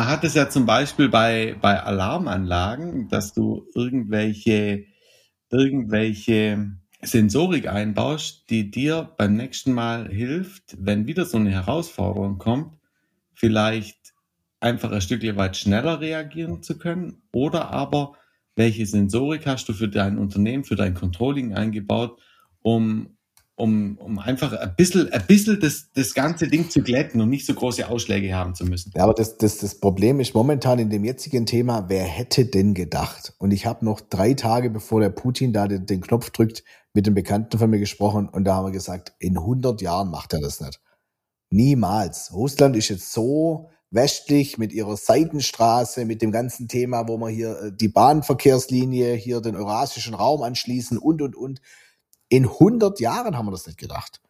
Man 0.00 0.08
hat 0.08 0.24
es 0.24 0.32
ja 0.32 0.48
zum 0.48 0.64
Beispiel 0.64 1.10
bei, 1.10 1.58
bei 1.60 1.78
Alarmanlagen, 1.78 3.10
dass 3.10 3.34
du 3.34 3.66
irgendwelche, 3.74 4.86
irgendwelche 5.50 6.70
Sensorik 7.02 7.68
einbaust, 7.68 8.48
die 8.48 8.70
dir 8.70 9.10
beim 9.18 9.34
nächsten 9.34 9.74
Mal 9.74 10.08
hilft, 10.08 10.74
wenn 10.78 11.06
wieder 11.06 11.26
so 11.26 11.36
eine 11.36 11.50
Herausforderung 11.50 12.38
kommt, 12.38 12.78
vielleicht 13.34 14.14
einfach 14.58 14.90
ein 14.90 15.02
Stückchen 15.02 15.36
weit 15.36 15.58
schneller 15.58 16.00
reagieren 16.00 16.62
zu 16.62 16.78
können 16.78 17.20
oder 17.30 17.68
aber 17.68 18.14
welche 18.56 18.86
Sensorik 18.86 19.46
hast 19.46 19.68
du 19.68 19.74
für 19.74 19.88
dein 19.88 20.16
Unternehmen, 20.16 20.64
für 20.64 20.76
dein 20.76 20.94
Controlling 20.94 21.52
eingebaut, 21.52 22.18
um 22.62 23.18
um, 23.60 23.98
um 23.98 24.18
einfach 24.18 24.52
ein 24.52 24.74
bisschen, 24.76 25.12
ein 25.12 25.26
bisschen 25.26 25.60
das, 25.60 25.90
das 25.94 26.14
ganze 26.14 26.48
Ding 26.48 26.70
zu 26.70 26.82
glätten 26.82 27.20
und 27.20 27.28
nicht 27.28 27.46
so 27.46 27.54
große 27.54 27.88
Ausschläge 27.88 28.34
haben 28.34 28.54
zu 28.54 28.64
müssen. 28.64 28.92
Ja, 28.96 29.04
aber 29.04 29.14
das, 29.14 29.36
das, 29.38 29.58
das 29.58 29.74
Problem 29.74 30.18
ist 30.20 30.34
momentan 30.34 30.78
in 30.78 30.90
dem 30.90 31.04
jetzigen 31.04 31.46
Thema, 31.46 31.88
wer 31.88 32.04
hätte 32.04 32.46
denn 32.46 32.74
gedacht? 32.74 33.34
Und 33.38 33.52
ich 33.52 33.66
habe 33.66 33.84
noch 33.84 34.00
drei 34.00 34.34
Tage, 34.34 34.70
bevor 34.70 35.00
der 35.00 35.10
Putin 35.10 35.52
da 35.52 35.68
den, 35.68 35.86
den 35.86 36.00
Knopf 36.00 36.30
drückt, 36.30 36.64
mit 36.92 37.06
dem 37.06 37.14
Bekannten 37.14 37.58
von 37.58 37.70
mir 37.70 37.78
gesprochen 37.78 38.28
und 38.28 38.44
da 38.44 38.56
haben 38.56 38.66
wir 38.66 38.72
gesagt, 38.72 39.12
in 39.18 39.38
100 39.38 39.80
Jahren 39.80 40.10
macht 40.10 40.32
er 40.32 40.40
das 40.40 40.60
nicht. 40.60 40.80
Niemals. 41.50 42.32
Russland 42.32 42.76
ist 42.76 42.88
jetzt 42.88 43.12
so 43.12 43.70
westlich 43.90 44.56
mit 44.56 44.72
ihrer 44.72 44.96
Seitenstraße, 44.96 46.04
mit 46.04 46.22
dem 46.22 46.30
ganzen 46.30 46.68
Thema, 46.68 47.08
wo 47.08 47.16
wir 47.18 47.28
hier 47.28 47.60
äh, 47.60 47.72
die 47.72 47.88
Bahnverkehrslinie, 47.88 49.14
hier 49.14 49.40
den 49.40 49.56
eurasischen 49.56 50.14
Raum 50.14 50.42
anschließen 50.42 50.98
und, 50.98 51.22
und, 51.22 51.36
und. 51.36 51.60
In 52.30 52.46
100 52.46 53.00
Jahren 53.00 53.36
haben 53.36 53.46
wir 53.46 53.52
das 53.52 53.66
nicht 53.66 53.78
gedacht. 53.78 54.22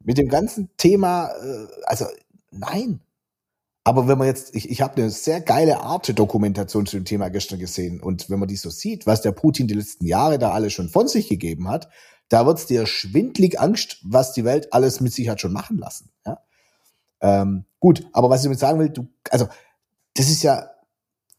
Mit 0.00 0.18
dem 0.18 0.28
ganzen 0.28 0.68
Thema, 0.76 1.28
äh, 1.28 1.66
also 1.84 2.04
nein. 2.50 3.00
Aber 3.84 4.08
wenn 4.08 4.18
man 4.18 4.26
jetzt, 4.26 4.54
ich, 4.54 4.68
ich 4.68 4.82
habe 4.82 4.96
eine 4.96 5.08
sehr 5.08 5.40
geile 5.40 5.80
Arte-Dokumentation 5.80 6.84
zu 6.86 6.96
dem 6.96 7.06
Thema 7.06 7.30
gestern 7.30 7.58
gesehen 7.58 8.00
und 8.00 8.28
wenn 8.28 8.38
man 8.38 8.48
die 8.48 8.56
so 8.56 8.68
sieht, 8.68 9.06
was 9.06 9.22
der 9.22 9.32
Putin 9.32 9.68
die 9.68 9.74
letzten 9.74 10.04
Jahre 10.04 10.38
da 10.38 10.50
alles 10.50 10.74
schon 10.74 10.90
von 10.90 11.08
sich 11.08 11.28
gegeben 11.28 11.68
hat, 11.68 11.88
da 12.28 12.44
wird's 12.44 12.66
dir 12.66 12.86
schwindlig 12.86 13.58
Angst, 13.58 13.98
was 14.02 14.32
die 14.32 14.44
Welt 14.44 14.72
alles 14.72 15.00
mit 15.00 15.12
sich 15.12 15.28
hat 15.28 15.40
schon 15.40 15.52
machen 15.52 15.78
lassen. 15.78 16.10
Ja? 16.26 16.42
Ähm, 17.20 17.64
gut, 17.78 18.06
aber 18.12 18.30
was 18.30 18.40
ich 18.40 18.44
damit 18.44 18.58
sagen 18.58 18.78
will, 18.78 18.90
du, 18.90 19.08
also 19.30 19.48
das 20.14 20.28
ist 20.28 20.42
ja 20.42 20.70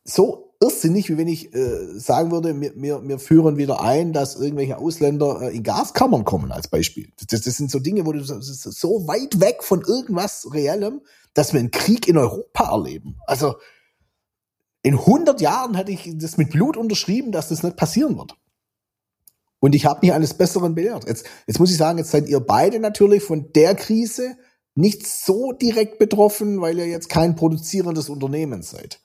so 0.03 0.50
irrsinnig, 0.61 1.09
wie 1.09 1.17
wenn 1.17 1.27
ich 1.27 1.53
äh, 1.53 1.99
sagen 1.99 2.31
würde, 2.31 2.59
wir, 2.61 2.73
wir, 2.75 3.07
wir 3.07 3.19
führen 3.19 3.57
wieder 3.57 3.81
ein, 3.81 4.13
dass 4.13 4.35
irgendwelche 4.35 4.77
Ausländer 4.77 5.41
äh, 5.41 5.55
in 5.55 5.63
Gaskammern 5.63 6.23
kommen 6.23 6.51
als 6.51 6.67
Beispiel. 6.67 7.09
Das, 7.29 7.41
das 7.41 7.57
sind 7.57 7.71
so 7.71 7.79
Dinge, 7.79 8.05
wo 8.05 8.13
du 8.13 8.23
so 8.23 9.07
weit 9.07 9.39
weg 9.41 9.63
von 9.63 9.81
irgendwas 9.81 10.47
Reellem, 10.53 11.01
dass 11.33 11.53
wir 11.53 11.59
einen 11.59 11.71
Krieg 11.71 12.07
in 12.07 12.17
Europa 12.17 12.71
erleben. 12.71 13.17
Also 13.25 13.55
in 14.83 14.93
100 14.95 15.41
Jahren 15.41 15.75
hätte 15.75 15.91
ich 15.91 16.11
das 16.15 16.37
mit 16.37 16.51
Blut 16.51 16.77
unterschrieben, 16.77 17.31
dass 17.31 17.49
das 17.49 17.63
nicht 17.63 17.75
passieren 17.75 18.17
wird. 18.17 18.35
Und 19.59 19.75
ich 19.75 19.85
habe 19.85 19.99
mich 20.01 20.13
eines 20.13 20.33
Besseren 20.33 20.75
belehrt. 20.75 21.07
Jetzt, 21.07 21.25
jetzt 21.47 21.59
muss 21.59 21.71
ich 21.71 21.77
sagen, 21.77 21.97
jetzt 21.97 22.11
seid 22.11 22.27
ihr 22.27 22.39
beide 22.39 22.79
natürlich 22.79 23.23
von 23.23 23.51
der 23.53 23.75
Krise 23.75 24.37
nicht 24.73 25.05
so 25.05 25.51
direkt 25.51 25.99
betroffen, 25.99 26.61
weil 26.61 26.77
ihr 26.79 26.87
jetzt 26.87 27.09
kein 27.09 27.35
produzierendes 27.35 28.09
Unternehmen 28.09 28.63
seid. 28.63 29.01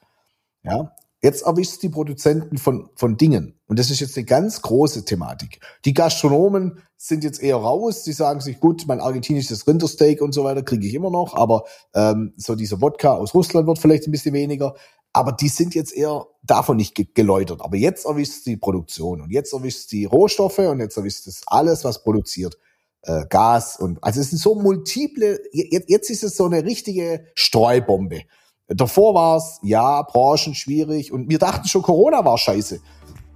Ja, 0.62 0.94
Jetzt 1.26 1.42
erwischt 1.42 1.82
die 1.82 1.88
Produzenten 1.88 2.56
von, 2.56 2.88
von 2.94 3.16
Dingen. 3.16 3.58
Und 3.66 3.80
das 3.80 3.90
ist 3.90 3.98
jetzt 3.98 4.16
eine 4.16 4.26
ganz 4.26 4.62
große 4.62 5.04
Thematik. 5.04 5.58
Die 5.84 5.92
Gastronomen 5.92 6.78
sind 6.96 7.24
jetzt 7.24 7.42
eher 7.42 7.56
raus. 7.56 8.04
Die 8.04 8.12
sagen 8.12 8.38
sich, 8.38 8.60
gut, 8.60 8.84
mein 8.86 9.00
argentinisches 9.00 9.66
Rindersteak 9.66 10.22
und 10.22 10.32
so 10.32 10.44
weiter 10.44 10.62
kriege 10.62 10.86
ich 10.86 10.94
immer 10.94 11.10
noch. 11.10 11.34
Aber 11.34 11.64
ähm, 11.96 12.32
so 12.36 12.54
dieser 12.54 12.80
Wodka 12.80 13.14
aus 13.14 13.34
Russland 13.34 13.66
wird 13.66 13.80
vielleicht 13.80 14.06
ein 14.06 14.12
bisschen 14.12 14.34
weniger. 14.34 14.76
Aber 15.12 15.32
die 15.32 15.48
sind 15.48 15.74
jetzt 15.74 15.96
eher 15.96 16.26
davon 16.44 16.76
nicht 16.76 16.94
ge 16.94 17.08
geläutert. 17.12 17.60
Aber 17.60 17.76
jetzt 17.76 18.06
erwischt 18.06 18.46
die 18.46 18.56
Produktion 18.56 19.20
und 19.20 19.32
jetzt 19.32 19.52
erwischt 19.52 19.90
die 19.90 20.04
Rohstoffe 20.04 20.60
und 20.60 20.78
jetzt 20.78 20.96
erwischt 20.96 21.26
es 21.26 21.42
alles, 21.48 21.82
was 21.82 22.04
produziert. 22.04 22.56
Äh, 23.02 23.24
Gas 23.28 23.80
und 23.80 23.98
also 24.00 24.20
es 24.20 24.30
sind 24.30 24.38
so 24.38 24.54
multiple, 24.54 25.40
jetzt 25.52 26.08
ist 26.08 26.22
es 26.22 26.36
so 26.36 26.44
eine 26.44 26.64
richtige 26.64 27.24
Streubombe. 27.34 28.22
Davor 28.68 29.14
war 29.14 29.36
es, 29.36 29.60
ja, 29.62 30.02
Branchen 30.02 30.52
schwierig 30.52 31.12
und 31.12 31.30
wir 31.30 31.38
dachten 31.38 31.68
schon, 31.68 31.82
Corona 31.82 32.24
war 32.24 32.36
scheiße. 32.36 32.80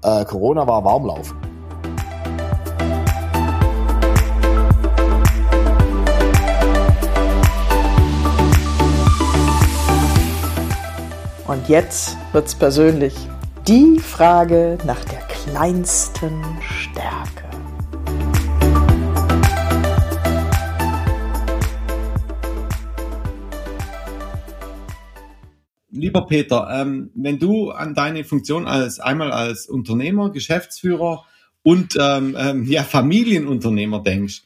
Äh, 0.03 0.25
Corona 0.25 0.67
war 0.67 0.85
Warmlauf. 0.85 1.33
Und 11.47 11.69
jetzt 11.69 12.17
wird's 12.33 12.57
persönlich. 12.57 13.15
Die 13.69 14.01
Frage 14.01 14.79
nach 14.85 15.05
der 15.05 15.21
kleinsten 15.21 16.43
Stärke. 16.61 17.40
Lieber 25.91 26.27
Peter, 26.27 26.69
ähm, 26.71 27.11
wenn 27.15 27.39
du 27.39 27.71
an 27.71 27.95
deine 27.95 28.25
Funktion 28.25 28.67
als 28.67 29.01
einmal 29.01 29.33
als 29.33 29.67
Unternehmer, 29.67 30.31
Geschäftsführer 30.31 31.25
und 31.63 31.97
ähm, 32.01 32.37
ähm, 32.39 32.65
ja, 32.69 32.83
Familienunternehmer 32.83 34.03
denkst, 34.03 34.43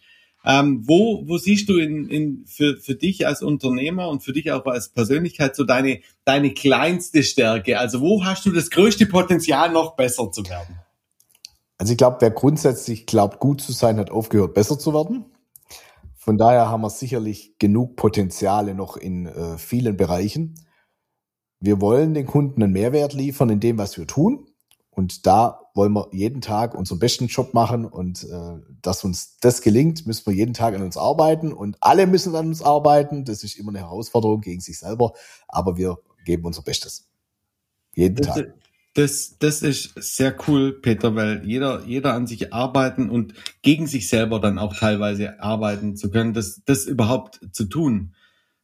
ähm, 0.47 0.83
wo, 0.87 1.23
wo 1.27 1.39
siehst 1.39 1.69
du 1.71 1.79
in, 1.79 2.07
in, 2.09 2.45
für, 2.47 2.77
für 2.77 2.95
dich 2.95 3.27
als 3.27 3.43
Unternehmer 3.43 4.09
und 4.09 4.23
für 4.23 4.35
dich 4.35 4.53
auch 4.53 4.67
als 4.67 4.91
Persönlichkeit 4.91 5.57
so 5.57 5.65
deine, 5.65 6.01
deine 6.25 6.53
kleinste 6.53 7.23
Stärke? 7.23 7.79
Also 7.79 8.01
wo 8.01 8.25
hast 8.25 8.45
du 8.45 8.53
das 8.53 8.69
größte 8.69 9.07
Potenzial, 9.07 9.73
noch 9.73 9.97
besser 9.97 10.31
zu 10.31 10.45
werden? 10.47 10.79
Also 11.79 11.93
ich 11.93 11.97
glaube, 11.97 12.19
wer 12.21 12.31
grundsätzlich 12.31 13.07
glaubt, 13.07 13.41
gut 13.41 13.63
zu 13.63 13.73
sein, 13.73 13.97
hat 13.99 14.11
aufgehört, 14.11 14.55
besser 14.55 14.79
zu 14.79 14.93
werden. 14.93 15.25
Von 16.15 16.37
daher 16.37 16.69
haben 16.69 16.83
wir 16.83 16.91
sicherlich 16.91 17.59
genug 17.59 17.97
Potenziale 17.97 18.75
noch 18.75 18.97
in 18.97 19.27
äh, 19.27 19.59
vielen 19.59 19.97
Bereichen. 19.97 20.55
Wir 21.61 21.81
wollen 21.81 22.15
den 22.15 22.27
Kunden 22.27 22.63
einen 22.63 22.73
Mehrwert 22.73 23.13
liefern 23.13 23.51
in 23.51 23.61
dem, 23.61 23.79
was 23.79 23.97
wir 23.97 24.07
tun. 24.07 24.47
Und 24.91 25.27
da 25.27 25.61
wollen 25.75 25.93
wir 25.93 26.09
jeden 26.13 26.41
Tag 26.41 26.75
unseren 26.75 27.01
besten 27.01 27.27
Job 27.27 27.53
machen. 27.53 27.85
Und 27.85 28.25
äh, 28.25 28.61
dass 28.81 29.03
uns 29.05 29.39
das 29.41 29.61
gelingt, 29.61 30.07
müssen 30.07 30.27
wir 30.27 30.35
jeden 30.35 30.55
Tag 30.55 30.75
an 30.75 30.83
uns 30.83 30.97
arbeiten. 30.97 31.53
Und 31.53 31.77
alle 31.81 32.07
müssen 32.07 32.35
an 32.37 32.47
uns 32.49 32.63
arbeiten. 32.63 33.25
Das 33.25 33.43
ist 33.43 33.57
immer 33.57 33.71
eine 33.71 33.81
Herausforderung 33.81 34.41
gegen 34.41 34.61
sich 34.61 34.79
selber. 34.79 35.15
Aber 35.49 35.77
wir 35.77 35.99
geben 36.25 36.45
unser 36.45 36.63
Bestes. 36.63 37.09
Jeden 37.95 38.17
das, 38.17 38.27
Tag. 38.27 38.55
Das, 38.95 39.37
das 39.41 39.63
ist 39.63 39.95
sehr 39.97 40.37
cool, 40.47 40.81
Peter, 40.81 41.17
weil 41.17 41.45
jeder, 41.45 41.85
jeder 41.85 42.15
an 42.15 42.29
sich 42.29 42.55
arbeiten 42.55 43.11
und 43.11 43.35
gegen 43.63 43.89
sich 43.89 44.09
selber 44.09 44.39
dann 44.39 44.59
auch 44.59 44.77
teilweise 44.77 45.41
arbeiten 45.41 45.97
zu 45.97 46.11
können, 46.11 46.33
das, 46.33 46.63
das 46.65 46.85
überhaupt 46.85 47.41
zu 47.51 47.65
tun. 47.65 48.15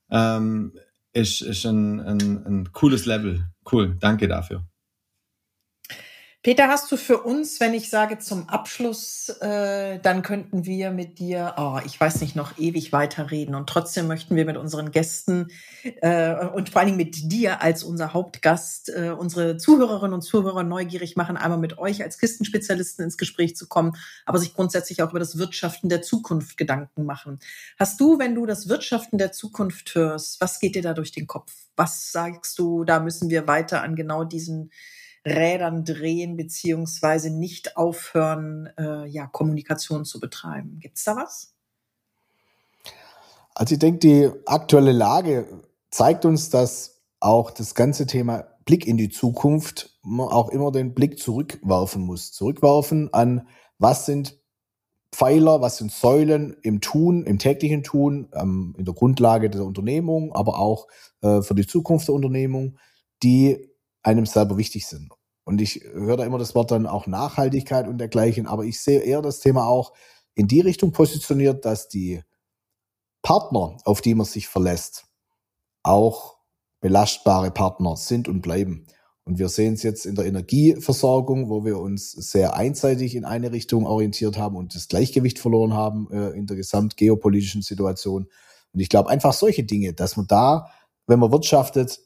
Ähm, 0.09 0.73
ist, 1.13 1.41
ist 1.43 1.65
ein, 1.67 2.01
ein, 2.01 2.47
ein 2.47 2.73
cooles 2.73 3.07
Level. 3.07 3.47
Cool, 3.71 3.97
danke 4.01 4.29
dafür. 4.29 4.65
Peter, 6.43 6.69
hast 6.69 6.91
du 6.91 6.97
für 6.97 7.21
uns, 7.21 7.61
wenn 7.61 7.75
ich 7.75 7.91
sage 7.91 8.19
zum 8.19 8.49
Abschluss, 8.49 9.29
äh, 9.43 9.99
dann 9.99 10.23
könnten 10.23 10.65
wir 10.65 10.91
mit 10.91 11.19
dir, 11.19 11.53
oh, 11.59 11.79
ich 11.85 12.01
weiß 12.01 12.23
nicht, 12.23 12.35
noch 12.35 12.57
ewig 12.57 12.95
weiterreden. 12.95 13.55
Und 13.55 13.69
trotzdem 13.69 14.07
möchten 14.07 14.37
wir 14.37 14.47
mit 14.47 14.57
unseren 14.57 14.91
Gästen 14.91 15.49
äh, 16.01 16.35
und 16.47 16.71
vor 16.71 16.81
allen 16.81 16.87
Dingen 16.87 16.97
mit 16.97 17.31
dir 17.31 17.61
als 17.61 17.85
unser 17.85 18.15
Hauptgast 18.15 18.89
äh, 18.89 19.11
unsere 19.11 19.59
Zuhörerinnen 19.59 20.15
und 20.15 20.23
Zuhörer 20.23 20.63
neugierig 20.63 21.15
machen, 21.15 21.37
einmal 21.37 21.59
mit 21.59 21.77
euch 21.77 22.03
als 22.03 22.17
Kistenspezialisten 22.17 23.05
ins 23.05 23.19
Gespräch 23.19 23.55
zu 23.55 23.69
kommen, 23.69 23.93
aber 24.25 24.39
sich 24.39 24.55
grundsätzlich 24.55 25.03
auch 25.03 25.11
über 25.11 25.19
das 25.19 25.37
Wirtschaften 25.37 25.91
der 25.91 26.01
Zukunft 26.01 26.57
Gedanken 26.57 27.05
machen. 27.05 27.39
Hast 27.79 28.01
du, 28.01 28.19
wenn 28.19 28.35
du 28.35 28.47
das 28.47 28.67
Wirtschaften 28.67 29.19
der 29.19 29.33
Zukunft 29.33 29.95
hörst, 29.95 30.41
was 30.41 30.59
geht 30.59 30.75
dir 30.75 30.83
da 30.83 30.95
durch 30.95 31.13
den 31.13 31.27
Kopf? 31.27 31.53
Was 31.77 32.13
sagst 32.13 32.59
du, 32.59 32.85
da 32.85 32.99
müssen 32.99 33.29
wir 33.29 33.47
weiter 33.47 33.83
an 33.83 33.95
genau 33.95 34.25
diesen 34.25 34.71
Rädern 35.27 35.85
drehen 35.85 36.37
beziehungsweise 36.37 37.31
nicht 37.31 37.77
aufhören, 37.77 38.71
äh, 38.79 39.07
ja, 39.07 39.27
Kommunikation 39.27 40.05
zu 40.05 40.19
betreiben. 40.21 40.79
Gibt 40.81 40.99
es 40.99 41.05
da 41.05 41.17
was? 41.17 41.55
Also 43.55 43.75
ich 43.75 43.79
denke, 43.79 43.99
die 43.99 44.31
aktuelle 44.47 44.93
Lage 44.93 45.47
zeigt 45.91 46.25
uns, 46.25 46.51
dass 46.51 47.03
auch 47.21 47.51
das 47.51 47.75
ganze 47.75 48.07
Thema 48.07 48.47
Blick 48.65 48.87
in 48.87 48.97
die 48.97 49.11
Zukunft 49.11 49.99
man 50.03 50.29
auch 50.29 50.49
immer 50.49 50.73
den 50.73 50.95
Blick 50.95 51.19
zurückwerfen 51.19 52.03
muss. 52.03 52.33
Zurückwerfen 52.33 53.13
an, 53.13 53.47
was 53.79 54.07
sind 54.07 54.39
Pfeiler, 55.13 55.61
was 55.61 55.79
sind 55.79 55.91
Säulen 55.91 56.57
im 56.63 56.81
Tun, 56.81 57.25
im 57.25 57.39
täglichen 57.39 57.83
Tun, 57.83 58.29
ähm, 58.33 58.75
in 58.79 58.85
der 58.85 58.95
Grundlage 58.95 59.51
der 59.51 59.65
Unternehmung, 59.65 60.33
aber 60.33 60.59
auch 60.59 60.87
äh, 61.21 61.43
für 61.43 61.55
die 61.55 61.67
Zukunft 61.67 62.09
der 62.09 62.15
Unternehmung, 62.15 62.79
die 63.23 63.70
einem 64.03 64.27
selber 64.27 64.57
wichtig 64.57 64.87
sind. 64.87 65.13
Und 65.45 65.61
ich 65.61 65.83
höre 65.93 66.17
da 66.17 66.25
immer 66.25 66.39
das 66.39 66.55
Wort 66.55 66.71
dann 66.71 66.87
auch 66.87 67.07
Nachhaltigkeit 67.07 67.89
und 67.89 67.99
dergleichen, 67.99 68.47
aber 68.47 68.65
ich 68.65 68.81
sehe 68.81 69.01
eher 69.01 69.23
das 69.23 69.41
Thema 69.41 69.67
auch 69.67 69.93
in 70.35 70.47
die 70.47 70.61
Richtung 70.61 70.93
positioniert, 70.93 71.65
dass 71.65 71.89
die 71.89 72.23
Partner, 73.23 73.77
auf 73.85 74.01
die 74.01 74.15
man 74.15 74.27
sich 74.27 74.49
verlässt, 74.49 75.07
auch 75.83 76.39
belastbare 76.81 77.51
Partner 77.51 77.97
sind 77.97 78.29
und 78.29 78.43
bleiben. 78.43 78.87
Und 79.25 79.39
wir 79.39 79.49
sehen 79.49 79.75
es 79.75 79.83
jetzt 79.83 80.07
in 80.07 80.15
der 80.15 80.27
Energieversorgung, 80.27 81.51
wo 81.51 81.65
wir 81.65 81.79
uns 81.79 82.13
sehr 82.13 82.55
einseitig 82.55 83.15
in 83.15 83.25
eine 83.25 83.53
Richtung 83.53 83.87
orientiert 83.87 84.39
haben 84.39 84.57
und 84.57 84.75
das 84.75 84.89
Gleichgewicht 84.89 85.39
verloren 85.39 85.75
haben 85.75 86.09
äh, 86.11 86.31
in 86.31 86.47
der 86.47 86.57
gesamtgeopolitischen 86.57 87.63
Situation. 87.63 88.29
Und 88.73 88.81
ich 88.81 88.89
glaube 88.89 89.11
einfach 89.11 89.33
solche 89.33 89.65
Dinge, 89.65 89.93
dass 89.93 90.17
man 90.17 90.27
da, 90.27 90.71
wenn 91.07 91.19
man 91.19 91.33
wirtschaftet, 91.33 92.01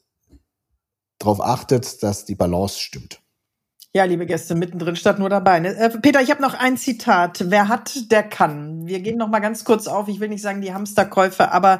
darauf 1.25 1.41
achtet, 1.41 2.03
dass 2.03 2.25
die 2.25 2.35
Balance 2.35 2.79
stimmt. 2.79 3.19
Ja, 3.95 4.03
liebe 4.03 4.25
Gäste, 4.25 4.55
mittendrin 4.55 4.97
statt 4.97 5.19
nur 5.19 5.29
dabei. 5.29 5.61
Ne? 5.61 5.69
Äh, 5.69 5.89
Peter, 5.89 6.21
ich 6.21 6.29
habe 6.29 6.41
noch 6.41 6.53
ein 6.53 6.75
Zitat. 6.75 7.45
Wer 7.49 7.69
hat, 7.69 8.11
der 8.11 8.23
kann. 8.23 8.85
Wir 8.85 8.99
gehen 8.99 9.17
noch 9.17 9.29
mal 9.29 9.39
ganz 9.39 9.63
kurz 9.63 9.87
auf. 9.87 10.09
Ich 10.09 10.19
will 10.19 10.27
nicht 10.27 10.41
sagen 10.41 10.59
die 10.59 10.73
Hamsterkäufe, 10.73 11.49
aber 11.53 11.79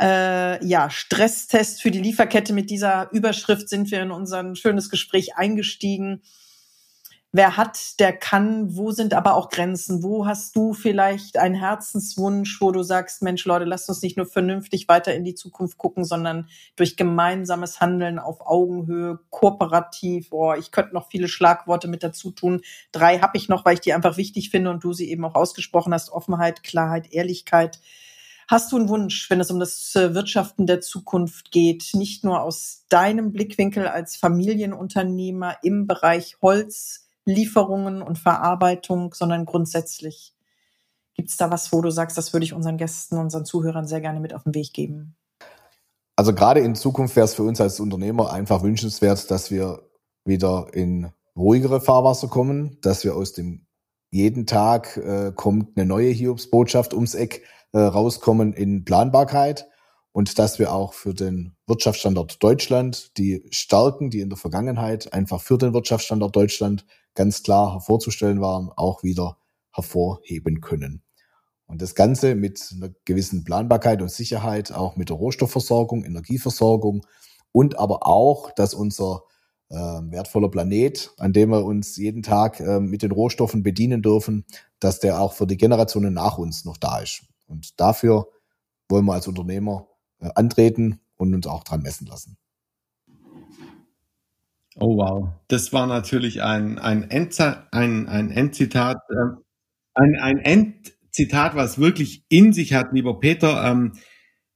äh, 0.00 0.64
ja, 0.64 0.88
Stresstest 0.88 1.82
für 1.82 1.90
die 1.90 2.00
Lieferkette. 2.00 2.54
Mit 2.54 2.70
dieser 2.70 3.10
Überschrift 3.12 3.68
sind 3.68 3.90
wir 3.90 4.00
in 4.00 4.10
unser 4.10 4.56
schönes 4.56 4.88
Gespräch 4.88 5.36
eingestiegen 5.36 6.22
wer 7.32 7.56
hat, 7.56 8.00
der 8.00 8.12
kann, 8.12 8.76
wo 8.76 8.90
sind 8.90 9.14
aber 9.14 9.34
auch 9.34 9.50
Grenzen? 9.50 10.02
Wo 10.02 10.26
hast 10.26 10.56
du 10.56 10.72
vielleicht 10.72 11.36
einen 11.36 11.54
Herzenswunsch, 11.54 12.60
wo 12.60 12.72
du 12.72 12.82
sagst, 12.82 13.22
Mensch, 13.22 13.44
Leute, 13.44 13.64
lasst 13.64 13.88
uns 13.88 14.02
nicht 14.02 14.16
nur 14.16 14.26
vernünftig 14.26 14.88
weiter 14.88 15.14
in 15.14 15.24
die 15.24 15.34
Zukunft 15.34 15.78
gucken, 15.78 16.04
sondern 16.04 16.48
durch 16.76 16.96
gemeinsames 16.96 17.80
Handeln 17.80 18.18
auf 18.18 18.40
Augenhöhe, 18.40 19.20
kooperativ, 19.30 20.28
oh, 20.32 20.54
ich 20.54 20.72
könnte 20.72 20.94
noch 20.94 21.08
viele 21.08 21.28
Schlagworte 21.28 21.86
mit 21.86 22.02
dazu 22.02 22.32
tun. 22.32 22.62
Drei 22.90 23.20
habe 23.20 23.36
ich 23.36 23.48
noch, 23.48 23.64
weil 23.64 23.74
ich 23.74 23.80
die 23.80 23.94
einfach 23.94 24.16
wichtig 24.16 24.50
finde 24.50 24.70
und 24.70 24.82
du 24.82 24.92
sie 24.92 25.10
eben 25.10 25.24
auch 25.24 25.34
ausgesprochen 25.36 25.94
hast. 25.94 26.10
Offenheit, 26.10 26.64
Klarheit, 26.64 27.12
Ehrlichkeit. 27.12 27.78
Hast 28.48 28.72
du 28.72 28.76
einen 28.76 28.88
Wunsch, 28.88 29.30
wenn 29.30 29.38
es 29.38 29.52
um 29.52 29.60
das 29.60 29.94
äh, 29.94 30.12
Wirtschaften 30.12 30.66
der 30.66 30.80
Zukunft 30.80 31.52
geht, 31.52 31.90
nicht 31.94 32.24
nur 32.24 32.42
aus 32.42 32.84
deinem 32.88 33.30
Blickwinkel 33.30 33.86
als 33.86 34.16
Familienunternehmer 34.16 35.58
im 35.62 35.86
Bereich 35.86 36.36
Holz, 36.42 37.09
Lieferungen 37.30 38.02
und 38.02 38.18
Verarbeitung, 38.18 39.14
sondern 39.14 39.44
grundsätzlich. 39.44 40.34
Gibt 41.14 41.30
es 41.30 41.36
da 41.36 41.50
was, 41.50 41.72
wo 41.72 41.80
du 41.80 41.90
sagst, 41.90 42.16
das 42.16 42.32
würde 42.32 42.44
ich 42.44 42.52
unseren 42.52 42.76
Gästen, 42.76 43.18
unseren 43.18 43.44
Zuhörern 43.44 43.86
sehr 43.86 44.00
gerne 44.00 44.20
mit 44.20 44.34
auf 44.34 44.44
den 44.44 44.54
Weg 44.54 44.72
geben? 44.72 45.16
Also 46.16 46.34
gerade 46.34 46.60
in 46.60 46.74
Zukunft 46.74 47.16
wäre 47.16 47.24
es 47.24 47.34
für 47.34 47.42
uns 47.42 47.60
als 47.60 47.80
Unternehmer 47.80 48.32
einfach 48.32 48.62
wünschenswert, 48.62 49.30
dass 49.30 49.50
wir 49.50 49.88
wieder 50.24 50.68
in 50.72 51.10
ruhigere 51.36 51.80
Fahrwasser 51.80 52.28
kommen, 52.28 52.78
dass 52.82 53.04
wir 53.04 53.16
aus 53.16 53.32
dem 53.32 53.66
jeden 54.10 54.46
Tag 54.46 54.96
äh, 54.96 55.32
kommt 55.34 55.76
eine 55.76 55.86
neue 55.86 56.10
Hiobsbotschaft 56.10 56.94
ums 56.94 57.14
Eck 57.14 57.42
äh, 57.72 57.78
rauskommen 57.78 58.52
in 58.52 58.84
Planbarkeit 58.84 59.68
und 60.12 60.38
dass 60.38 60.58
wir 60.58 60.72
auch 60.72 60.92
für 60.92 61.14
den 61.14 61.56
Wirtschaftsstandort 61.66 62.42
Deutschland 62.42 63.16
die 63.16 63.46
Stärken, 63.50 64.10
die 64.10 64.20
in 64.20 64.28
der 64.28 64.38
Vergangenheit 64.38 65.12
einfach 65.12 65.40
für 65.40 65.58
den 65.58 65.72
Wirtschaftsstandort 65.72 66.34
Deutschland 66.34 66.84
ganz 67.14 67.42
klar 67.42 67.72
hervorzustellen 67.72 68.40
waren, 68.40 68.70
auch 68.76 69.02
wieder 69.02 69.36
hervorheben 69.72 70.60
können. 70.60 71.02
Und 71.66 71.82
das 71.82 71.94
Ganze 71.94 72.34
mit 72.34 72.74
einer 72.74 72.90
gewissen 73.04 73.44
Planbarkeit 73.44 74.02
und 74.02 74.10
Sicherheit, 74.10 74.72
auch 74.72 74.96
mit 74.96 75.08
der 75.08 75.16
Rohstoffversorgung, 75.16 76.04
Energieversorgung 76.04 77.06
und 77.52 77.78
aber 77.78 78.06
auch, 78.06 78.50
dass 78.52 78.74
unser 78.74 79.22
äh, 79.68 79.76
wertvoller 79.76 80.48
Planet, 80.48 81.12
an 81.18 81.32
dem 81.32 81.50
wir 81.50 81.64
uns 81.64 81.96
jeden 81.96 82.22
Tag 82.22 82.58
äh, 82.58 82.80
mit 82.80 83.02
den 83.02 83.12
Rohstoffen 83.12 83.62
bedienen 83.62 84.02
dürfen, 84.02 84.44
dass 84.80 84.98
der 84.98 85.20
auch 85.20 85.32
für 85.32 85.46
die 85.46 85.56
Generationen 85.56 86.12
nach 86.12 86.38
uns 86.38 86.64
noch 86.64 86.76
da 86.76 86.98
ist. 86.98 87.22
Und 87.46 87.78
dafür 87.78 88.28
wollen 88.88 89.04
wir 89.04 89.14
als 89.14 89.28
Unternehmer 89.28 89.86
äh, 90.18 90.28
antreten 90.34 91.00
und 91.16 91.34
uns 91.34 91.46
auch 91.46 91.62
dran 91.62 91.82
messen 91.82 92.06
lassen. 92.06 92.36
Oh 94.82 94.96
wow, 94.96 95.28
das 95.48 95.74
war 95.74 95.86
natürlich 95.86 96.42
ein, 96.42 96.78
ein, 96.78 97.10
Endza 97.10 97.66
ein, 97.70 98.08
ein 98.08 98.30
Endzitat, 98.30 98.96
äh, 99.10 99.36
ein, 99.92 100.16
ein 100.18 100.38
Endzitat, 100.38 101.54
was 101.54 101.78
wirklich 101.78 102.24
in 102.30 102.54
sich 102.54 102.72
hat, 102.72 102.94
lieber 102.94 103.20
Peter. 103.20 103.62
Ähm, 103.62 103.92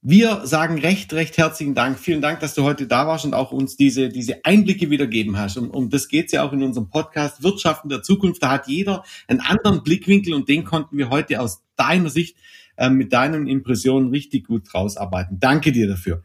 wir 0.00 0.46
sagen 0.46 0.78
recht, 0.78 1.12
recht 1.12 1.36
herzlichen 1.36 1.74
Dank. 1.74 1.98
Vielen 1.98 2.22
Dank, 2.22 2.40
dass 2.40 2.54
du 2.54 2.62
heute 2.62 2.86
da 2.86 3.06
warst 3.06 3.26
und 3.26 3.34
auch 3.34 3.52
uns 3.52 3.76
diese, 3.76 4.08
diese 4.08 4.42
Einblicke 4.46 4.88
wiedergeben 4.88 5.36
hast. 5.36 5.58
Und 5.58 5.68
um 5.68 5.90
das 5.90 6.08
geht's 6.08 6.32
ja 6.32 6.42
auch 6.42 6.54
in 6.54 6.62
unserem 6.62 6.88
Podcast 6.88 7.42
Wirtschaften 7.42 7.90
der 7.90 8.02
Zukunft. 8.02 8.42
Da 8.42 8.50
hat 8.50 8.66
jeder 8.66 9.04
einen 9.28 9.40
anderen 9.40 9.82
Blickwinkel 9.82 10.32
und 10.32 10.48
den 10.48 10.64
konnten 10.64 10.96
wir 10.96 11.10
heute 11.10 11.38
aus 11.38 11.62
deiner 11.76 12.08
Sicht 12.08 12.38
äh, 12.76 12.88
mit 12.88 13.12
deinen 13.12 13.46
Impressionen 13.46 14.08
richtig 14.08 14.46
gut 14.46 14.72
rausarbeiten. 14.72 15.38
Danke 15.38 15.70
dir 15.70 15.86
dafür. 15.86 16.22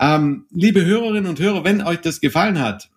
Ähm, 0.00 0.46
liebe 0.50 0.86
Hörerinnen 0.86 1.26
und 1.26 1.38
Hörer, 1.38 1.64
wenn 1.64 1.82
euch 1.82 2.00
das 2.00 2.20
gefallen 2.22 2.60
hat, 2.60 2.90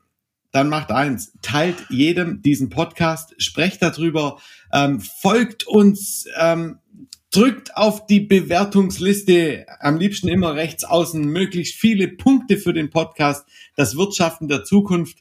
dann 0.51 0.69
macht 0.69 0.91
eins, 0.91 1.33
teilt 1.41 1.77
jedem 1.89 2.41
diesen 2.41 2.69
Podcast, 2.69 3.35
sprecht 3.37 3.81
darüber, 3.81 4.39
ähm, 4.73 4.99
folgt 4.99 5.67
uns, 5.67 6.25
ähm, 6.39 6.79
drückt 7.31 7.77
auf 7.77 8.07
die 8.07 8.21
Bewertungsliste, 8.21 9.65
am 9.79 9.97
liebsten 9.97 10.27
immer 10.27 10.55
rechts 10.55 10.83
außen, 10.83 11.23
möglichst 11.23 11.75
viele 11.75 12.07
Punkte 12.07 12.57
für 12.57 12.73
den 12.73 12.89
Podcast, 12.89 13.47
das 13.75 13.95
Wirtschaften 13.95 14.47
der 14.47 14.63
Zukunft. 14.63 15.19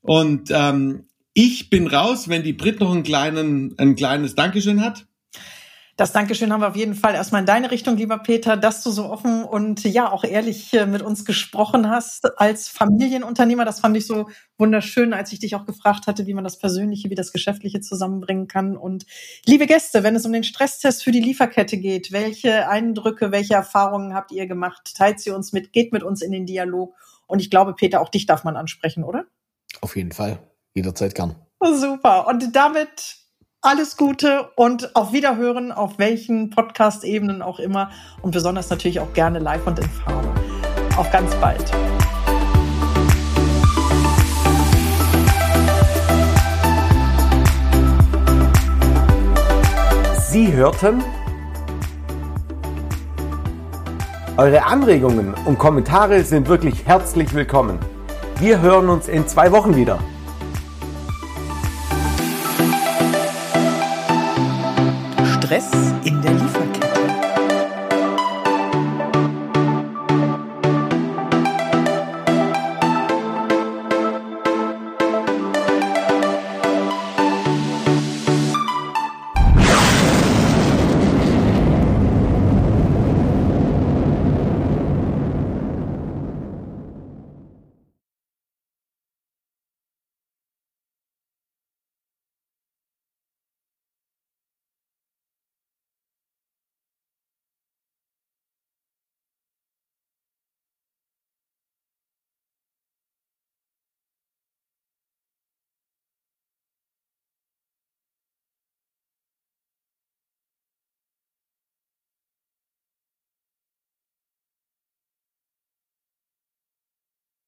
Und 0.00 0.50
ähm, 0.50 1.06
ich 1.34 1.68
bin 1.68 1.86
raus, 1.86 2.28
wenn 2.28 2.42
die 2.42 2.54
Brit 2.54 2.80
noch 2.80 2.92
einen 2.92 3.02
kleinen, 3.02 3.74
ein 3.78 3.94
kleines 3.94 4.34
Dankeschön 4.34 4.80
hat. 4.80 5.06
Das 6.00 6.12
Dankeschön 6.12 6.50
haben 6.50 6.62
wir 6.62 6.68
auf 6.68 6.76
jeden 6.76 6.94
Fall 6.94 7.12
erstmal 7.12 7.42
in 7.42 7.46
deine 7.46 7.70
Richtung, 7.70 7.98
lieber 7.98 8.16
Peter, 8.16 8.56
dass 8.56 8.82
du 8.82 8.90
so 8.90 9.10
offen 9.10 9.44
und 9.44 9.84
ja 9.84 10.10
auch 10.10 10.24
ehrlich 10.24 10.72
mit 10.86 11.02
uns 11.02 11.26
gesprochen 11.26 11.90
hast 11.90 12.40
als 12.40 12.68
Familienunternehmer. 12.68 13.66
Das 13.66 13.80
fand 13.80 13.98
ich 13.98 14.06
so 14.06 14.30
wunderschön, 14.56 15.12
als 15.12 15.30
ich 15.30 15.40
dich 15.40 15.56
auch 15.56 15.66
gefragt 15.66 16.06
hatte, 16.06 16.26
wie 16.26 16.32
man 16.32 16.42
das 16.42 16.58
Persönliche, 16.58 17.10
wie 17.10 17.14
das 17.14 17.32
Geschäftliche 17.32 17.82
zusammenbringen 17.82 18.48
kann. 18.48 18.78
Und 18.78 19.04
liebe 19.44 19.66
Gäste, 19.66 20.02
wenn 20.02 20.16
es 20.16 20.24
um 20.24 20.32
den 20.32 20.42
Stresstest 20.42 21.04
für 21.04 21.10
die 21.10 21.20
Lieferkette 21.20 21.76
geht, 21.76 22.12
welche 22.12 22.66
Eindrücke, 22.66 23.30
welche 23.30 23.52
Erfahrungen 23.52 24.14
habt 24.14 24.32
ihr 24.32 24.46
gemacht? 24.46 24.94
Teilt 24.96 25.20
sie 25.20 25.32
uns 25.32 25.52
mit, 25.52 25.70
geht 25.74 25.92
mit 25.92 26.02
uns 26.02 26.22
in 26.22 26.32
den 26.32 26.46
Dialog. 26.46 26.94
Und 27.26 27.40
ich 27.40 27.50
glaube, 27.50 27.74
Peter, 27.74 28.00
auch 28.00 28.08
dich 28.08 28.24
darf 28.24 28.42
man 28.42 28.56
ansprechen, 28.56 29.04
oder? 29.04 29.26
Auf 29.82 29.96
jeden 29.96 30.12
Fall. 30.12 30.38
Jederzeit 30.72 31.14
gern. 31.14 31.36
Super. 31.62 32.26
Und 32.26 32.56
damit 32.56 33.19
alles 33.62 33.98
Gute 33.98 34.50
und 34.56 34.96
auf 34.96 35.12
Wiederhören, 35.12 35.70
auf 35.70 35.98
welchen 35.98 36.48
Podcast-Ebenen 36.48 37.42
auch 37.42 37.58
immer 37.58 37.90
und 38.22 38.30
besonders 38.30 38.70
natürlich 38.70 39.00
auch 39.00 39.12
gerne 39.12 39.38
live 39.38 39.66
und 39.66 39.78
in 39.78 39.88
Farbe. 39.88 40.28
Auf 40.96 41.10
ganz 41.10 41.34
bald. 41.36 41.70
Sie 50.30 50.52
hörten 50.52 51.02
Eure 54.36 54.64
Anregungen 54.64 55.34
und 55.44 55.58
Kommentare 55.58 56.24
sind 56.24 56.48
wirklich 56.48 56.86
herzlich 56.86 57.34
willkommen. 57.34 57.78
Wir 58.38 58.62
hören 58.62 58.88
uns 58.88 59.06
in 59.06 59.28
zwei 59.28 59.52
Wochen 59.52 59.76
wieder. 59.76 59.98
Stress 65.50 65.68
in 66.04 66.22
der 66.22 66.39